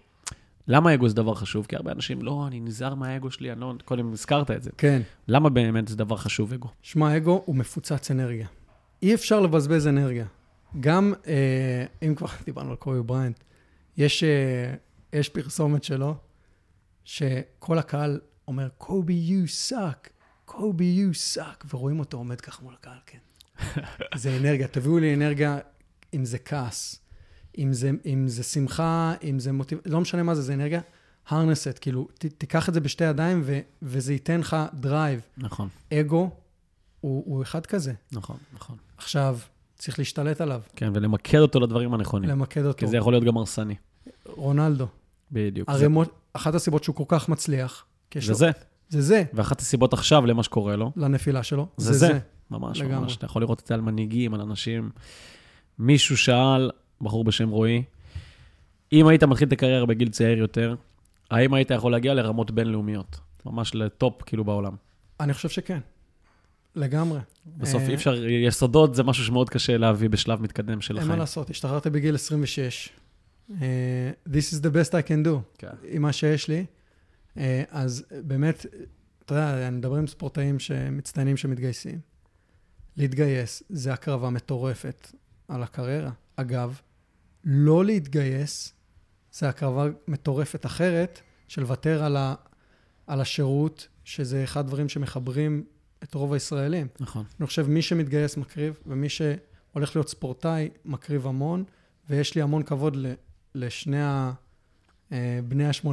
[0.68, 1.66] למה אגו זה דבר חשוב?
[1.66, 4.70] כי הרבה אנשים, לא, אני נזהר מהאגו שלי, אני לא, קודם הזכרת את זה.
[4.78, 5.02] כן.
[5.28, 6.68] למה באמת זה דבר חשוב, אגו?
[6.82, 8.48] שמע, אגו הוא מפוצץ אנרגיה.
[9.02, 10.26] אי אפשר לבזבז אנרגיה.
[10.80, 13.44] גם, אה, אם כבר דיברנו על קובי בריינט,
[13.98, 14.74] יש, אה,
[15.14, 16.16] יש פרסומת שלו,
[17.04, 20.10] שכל הקהל אומר, קובי, you suck,
[20.46, 23.18] קובי, you suck, ורואים אותו עומד ככה מול הקהל, כן.
[24.16, 25.60] זה אנרגיה, תביאו לי אנרגיה,
[26.14, 27.00] אם זה כעס,
[27.58, 29.80] אם זה, אם זה שמחה, אם זה מוטיב...
[29.86, 30.82] לא משנה מה זה, זה אנרגיה,
[31.28, 35.22] harness it, כאילו, ת, תיקח את זה בשתי ידיים ו, וזה ייתן לך drive.
[35.38, 36.30] נכון, אגו
[37.02, 37.94] הוא, הוא אחד כזה.
[38.12, 38.78] נכון, נכון.
[38.98, 39.38] עכשיו,
[39.84, 42.30] צריך להשתלט עליו, כן, ולמקד אותו לדברים הנכונים.
[42.30, 42.78] למקד אותו.
[42.78, 43.76] כי זה יכול להיות גם הרסני.
[44.26, 44.88] רונלדו.
[45.32, 45.70] בדיוק.
[45.70, 45.88] הרי זה.
[46.34, 48.52] אחת הסיבות שהוא כל כך מצליח, יש זה זה.
[48.90, 51.68] זה זה, ואחת הסיבות עכשיו למה שקורה לו, לנפילה שלו.
[51.78, 52.20] זה זה.
[52.52, 52.96] ממש, לגמרי.
[52.96, 53.18] ממש.
[53.18, 54.90] אתה יכול לראות את זה על מנהיגים, על אנשים.
[55.80, 56.72] מישהו שאל,
[57.02, 57.84] בחור בשם רועי,
[58.94, 60.76] אם היית מתחיל את הקריירה בגיל צעיר יותר,
[61.32, 63.20] האם היית יכול להגיע לרמות בינלאומיות?
[63.46, 64.76] ממש לטופ, כאילו, בעולם.
[65.20, 65.80] אני חושב שכן.
[66.76, 67.20] לגמרי.
[67.58, 71.04] בסוף אה, אי אפשר, יסודות זה משהו שמאוד קשה להביא בשלב מתקדם של אין מה
[71.04, 71.20] החיים.
[71.20, 72.90] לעשות, השתחררתי בגיל 26.
[73.62, 75.68] אה, This is the best I can do, כן.
[75.90, 76.66] עם מה שיש לי.
[77.38, 78.66] אה, אז באמת,
[79.26, 82.00] אתה יודע, אני מדבר עם ספורטאים שמצטיינים שמתגייסים.
[82.98, 85.12] להתגייס זה הקרבה מטורפת
[85.48, 86.12] על הקריירה.
[86.36, 86.80] אגב,
[87.44, 88.74] לא להתגייס
[89.32, 92.36] זה הקרבה מטורפת אחרת של לוותר על, ה,
[93.08, 95.64] על השירות, שזה אחד הדברים שמחברים
[96.04, 96.88] את רוב הישראלים.
[97.00, 97.24] נכון.
[97.40, 101.64] אני חושב מי שמתגייס מקריב, ומי שהולך להיות ספורטאי מקריב המון,
[102.10, 103.14] ויש לי המון כבוד ל,
[103.56, 104.32] לשני ה...
[105.12, 105.90] אה, בני ה-18,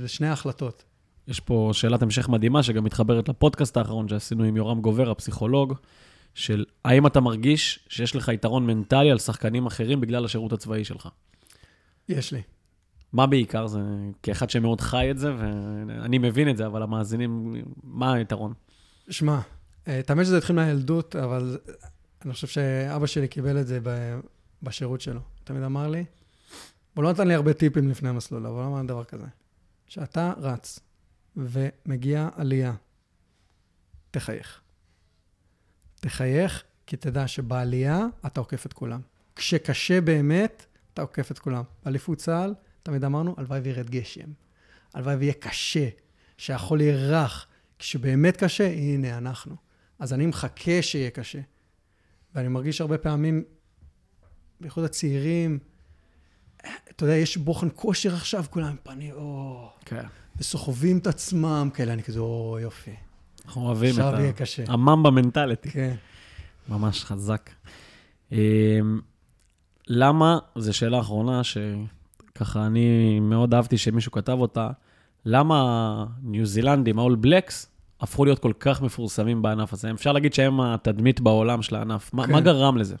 [0.00, 0.84] לשני ההחלטות.
[1.28, 5.74] יש פה שאלת המשך מדהימה, שגם מתחברת לפודקאסט האחרון שעשינו עם יורם גובר, הפסיכולוג,
[6.34, 11.08] של האם אתה מרגיש שיש לך יתרון מנטלי על שחקנים אחרים בגלל השירות הצבאי שלך?
[12.08, 12.42] יש לי.
[13.12, 13.66] מה בעיקר?
[13.66, 13.80] זה
[14.22, 18.52] כאחד שמאוד חי את זה, ואני מבין את זה, אבל המאזינים, מה היתרון?
[19.10, 19.40] שמע,
[19.88, 21.58] אה, תאמין שזה התחיל מהילדות, אבל
[22.24, 23.78] אני חושב שאבא שלי קיבל את זה
[24.62, 25.20] בשירות שלו.
[25.44, 26.04] תמיד אמר לי,
[26.94, 29.26] הוא לא נתן לי הרבה טיפים לפני המסלול, אבל הוא אמר דבר כזה,
[29.86, 30.80] שאתה רץ
[31.36, 32.74] ומגיע עלייה,
[34.10, 34.60] תחייך.
[35.94, 39.00] תחייך, כי תדע שבעלייה אתה עוקף את כולם.
[39.36, 41.62] כשקשה באמת, אתה עוקף את כולם.
[41.84, 44.32] באליפות צה"ל, תמיד אמרנו, הלוואי וירד גשם.
[44.94, 45.88] הלוואי ויהיה קשה,
[46.36, 47.46] שהחול יהיה רך.
[47.80, 49.56] כשבאמת קשה, הנה אנחנו.
[49.98, 51.40] אז אני מחכה שיהיה קשה.
[52.34, 53.44] ואני מרגיש הרבה פעמים,
[54.60, 55.58] בייחוד הצעירים,
[56.90, 59.68] אתה יודע, יש בוחן כושר עכשיו, כולם פנים, או...
[59.84, 60.04] כן.
[60.36, 62.94] וסוחבים את עצמם כאלה, אני כזה, או, יופי.
[63.46, 64.20] אנחנו אוהבים את עכשיו ה...
[64.20, 64.64] יהיה קשה.
[64.68, 65.70] הממבה מנטליטי.
[65.70, 65.94] כן.
[66.68, 67.50] ממש חזק.
[68.32, 68.38] אמ,
[69.86, 74.70] למה, זו שאלה אחרונה שככה אני מאוד אהבתי שמישהו כתב אותה,
[75.24, 77.66] למה ניו זילנדים, ה-all blacks,
[78.00, 79.90] הפכו להיות כל כך מפורסמים בענף הזה?
[79.90, 82.10] אפשר להגיד שהם התדמית בעולם של הענף.
[82.10, 82.32] כן.
[82.32, 82.96] מה גרם לזה?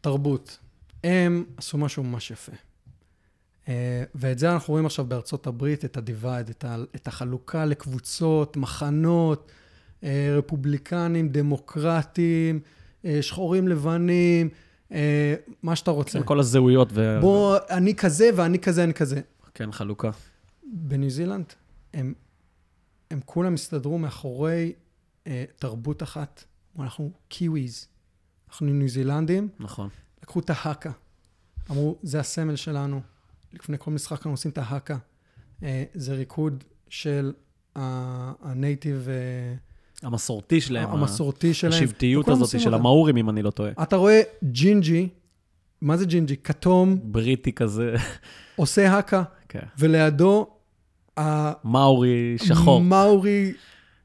[0.00, 0.58] תרבות.
[1.04, 2.52] הם עשו משהו ממש יפה.
[3.68, 8.56] אה, ואת זה אנחנו רואים עכשיו בארצות הברית, את ה-divide, את, ה- את החלוקה לקבוצות,
[8.56, 9.52] מחנות,
[10.04, 12.60] אה, רפובליקנים, דמוקרטים,
[13.04, 14.48] אה, שחורים לבנים,
[15.62, 16.18] מה שאתה רוצה.
[16.18, 17.18] כן, כל הזהויות ו...
[17.20, 19.20] בוא, אני כזה ואני כזה, אני כזה.
[19.54, 20.10] כן, חלוקה.
[20.72, 21.44] בניו זילנד,
[21.94, 22.14] הם,
[23.12, 24.72] הם כולם הסתדרו מאחורי
[25.26, 26.44] אה, תרבות אחת.
[26.78, 27.86] אנחנו קיוויז.
[28.48, 29.88] אנחנו ניו זילנדים, נכון.
[30.22, 30.90] לקחו את ההאקה.
[31.70, 33.00] אמרו, זה הסמל שלנו.
[33.52, 34.96] לפני כל משחק אנחנו עושים את ההאקה.
[35.62, 37.32] אה, זה ריקוד של
[37.74, 39.08] ה native
[40.02, 41.72] המסורתי שלהם, המסורתי שלהם.
[41.72, 42.76] השבטיות הזאת של אותה.
[42.76, 43.70] המאורים, אם אני לא טועה.
[43.82, 45.08] אתה רואה ג'ינג'י,
[45.80, 46.36] מה זה ג'ינג'י?
[46.36, 47.94] כתום, בריטי כזה,
[48.56, 49.60] עושה האקה, כן.
[49.78, 50.61] ולידו ה-
[51.64, 52.80] מאורי שחור.
[52.80, 53.52] מאורי,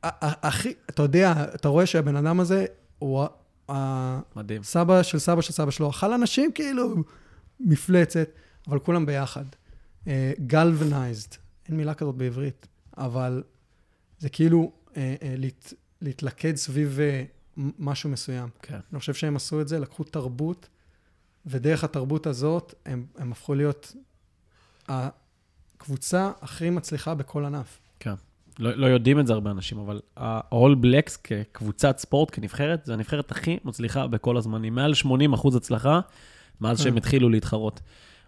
[0.04, 2.66] הכי, אתה יודע, אתה רואה שהבן אדם הזה
[3.00, 3.26] הוא
[4.36, 4.64] מדהים.
[4.64, 6.96] סבא של סבא של סבא שלו, אכל אנשים כאילו
[7.60, 8.30] מפלצת,
[8.68, 9.46] אבל כולם ביחד.
[10.48, 11.28] גלבנייזד,
[11.68, 13.44] אין מילה כזאת בעברית, אבל
[14.20, 17.24] זה כאילו אה, אה, להת, להתלכד סביב אה,
[17.58, 18.50] משהו מסוים.
[18.62, 18.80] כן.
[18.92, 20.70] אני חושב שהם עשו את זה, לקחו תרבות,
[21.46, 23.96] ודרך התרבות הזאת הם, הם הפכו להיות
[25.78, 27.80] הקבוצה הכי מצליחה בכל ענף.
[28.00, 28.14] כן.
[28.60, 33.32] לא, לא יודעים את זה הרבה אנשים, אבל ה-all blacks כקבוצת ספורט, כנבחרת, זה הנבחרת
[33.32, 34.76] הכי מצליחה בכל הזמנים.
[34.76, 36.00] מעל 80 אחוז הצלחה
[36.62, 36.84] מאז כן.
[36.84, 37.82] שהם התחילו להתחרות.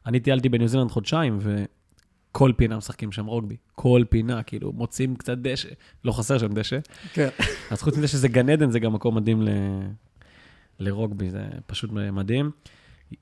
[0.06, 3.56] אני טיילתי בניו זילנד חודשיים, וכל פינה משחקים שם רוגבי.
[3.76, 5.70] כל פינה, כאילו, מוצאים קצת דשא.
[6.04, 6.80] לא חסר שם דשא.
[7.14, 7.30] כן.
[7.72, 9.50] אז חוץ מזה שזה גן עדן, זה גם מקום מדהים ל...
[10.80, 12.52] לרוגבי, זה פשוט מדהים.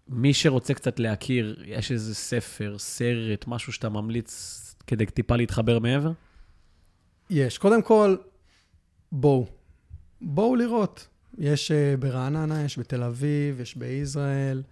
[0.08, 6.12] מי שרוצה קצת להכיר, יש איזה ספר, סרט, משהו שאתה ממליץ כדי טיפה להתחבר מעבר?
[7.30, 7.58] יש.
[7.58, 8.16] קודם כל,
[9.12, 9.48] בואו.
[10.22, 11.08] בואו לראות.
[11.38, 14.64] יש uh, ברעננה, יש בתל אביב, יש ביזרעאל,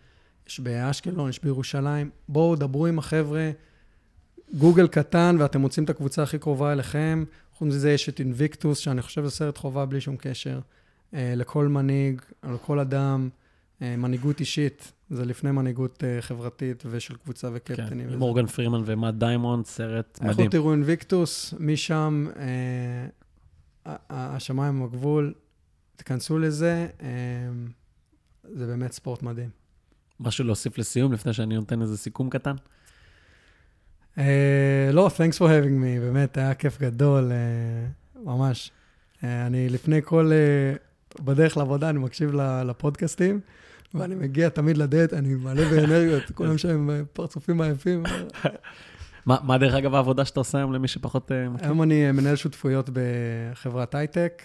[0.47, 2.09] יש באשקלון, יש בירושלים.
[2.29, 3.51] בואו, דברו עם החבר'ה.
[4.53, 7.23] גוגל קטן, ואתם מוצאים את הקבוצה הכי קרובה אליכם.
[7.53, 10.59] חוץ מזה יש את Invictus, שאני חושב שזה סרט חובה בלי שום קשר.
[11.11, 13.29] אה, לכל מנהיג, לכל אדם.
[13.79, 18.09] אה, מנהיגות אישית, זה לפני מנהיגות אה, חברתית ושל קבוצה וקפטנים.
[18.09, 18.15] כן.
[18.15, 20.49] מורגן פרימן ומאט דיימון, סרט מדהים.
[20.49, 23.07] תראו Invictus, משם אה,
[24.09, 25.33] השמיים הם הגבול,
[25.95, 27.07] תיכנסו לזה, אה,
[28.53, 29.49] זה באמת ספורט מדהים.
[30.19, 32.55] משהו להוסיף לסיום, לפני שאני נותן איזה סיכום קטן?
[34.17, 37.87] אה, לא, thanks for having me, באמת, היה כיף גדול, אה,
[38.23, 38.71] ממש.
[39.23, 40.75] אה, אני לפני כל, אה,
[41.23, 42.31] בדרך לעבודה, אני מקשיב
[42.65, 43.39] לפודקאסטים,
[43.95, 48.03] ואני מגיע תמיד לדייט, אני מלא באנרגיות, כולם שהם אה, פרצופים עייפים.
[49.25, 51.67] מה, דרך אגב העבודה שאתה עושה היום למי שפחות אה, מכיר?
[51.67, 54.43] היום אני אה, מנהל שותפויות בחברת הייטק.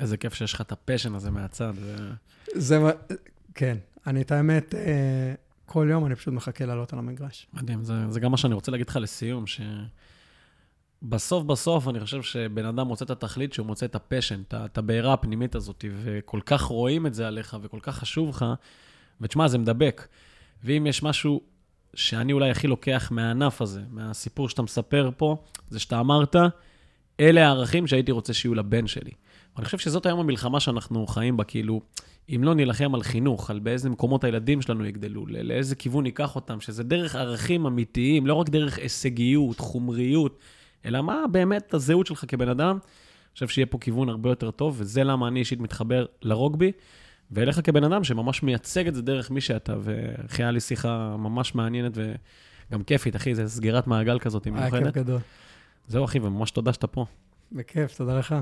[0.00, 1.72] איזה כיף שיש לך את ה passion הזה מהצד.
[2.54, 2.90] זה מה,
[3.54, 3.76] כן.
[4.06, 4.74] אני, את האמת,
[5.66, 7.46] כל יום אני פשוט מחכה לעלות על המגרש.
[7.52, 10.01] מדהים, זה, זה גם מה שאני רוצה להגיד לך לסיום, שבסוף
[11.02, 15.12] בסוף אני חושב שבן אדם מוצא את התכלית שהוא מוצא את ה passion, את הבעירה
[15.12, 18.44] הפנימית הזאת, וכל כך רואים את זה עליך וכל כך חשוב לך,
[19.20, 20.06] ותשמע, זה מדבק.
[20.64, 21.40] ואם יש משהו
[21.94, 25.36] שאני אולי הכי לוקח מהענף הזה, מהסיפור שאתה מספר פה,
[25.68, 26.36] זה שאתה אמרת,
[27.20, 29.10] אלה הערכים שהייתי רוצה שיהיו לבן שלי.
[29.56, 31.80] ואני חושב שזאת היום המלחמה שאנחנו חיים בה, כאילו,
[32.28, 36.36] אם לא נילחם על חינוך, על באיזה מקומות הילדים שלנו יגדלו, לא- לאיזה כיוון ניקח
[36.36, 40.38] אותם, שזה דרך ערכים אמיתיים, לא רק דרך הישגיות, חומריות,
[40.86, 42.70] אלא מה באמת הזהות שלך כבן אדם.
[42.70, 46.72] אני חושב שיהיה פה כיוון הרבה יותר טוב, וזה למה אני אישית מתחבר לרוגבי,
[47.30, 51.54] ואליך כבן אדם שממש מייצג את זה דרך מי שאתה, ואחי, היה לי שיחה ממש
[51.54, 54.94] מעניינת וגם כיפית, אחי, זה סגירת מעגל כזאת היה כיף מיוחדת.
[54.94, 55.18] גדול.
[55.88, 57.06] זהו, אחי, וממש תודה שאתה פה.
[57.52, 58.34] בכיף, תודה לך.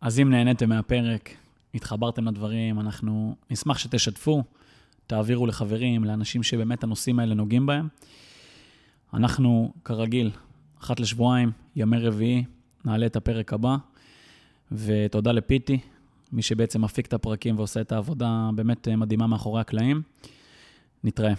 [0.00, 1.30] אז אם נהניתם מהפרק,
[1.74, 4.42] התחברתם לדברים, אנחנו נשמח שתשתפו,
[5.06, 7.88] תעבירו לחברים, לאנשים שבאמת הנושאים האלה נוגעים בהם.
[9.14, 10.30] אנחנו, כרגיל,
[10.80, 12.44] אחת לשבועיים, ימי רביעי,
[12.84, 13.76] נעלה את הפרק הבא,
[14.72, 15.78] ותודה לפיטי,
[16.32, 20.02] מי שבעצם מפיק את הפרקים ועושה את העבודה באמת מדהימה מאחורי הקלעים.
[21.04, 21.34] נתראה.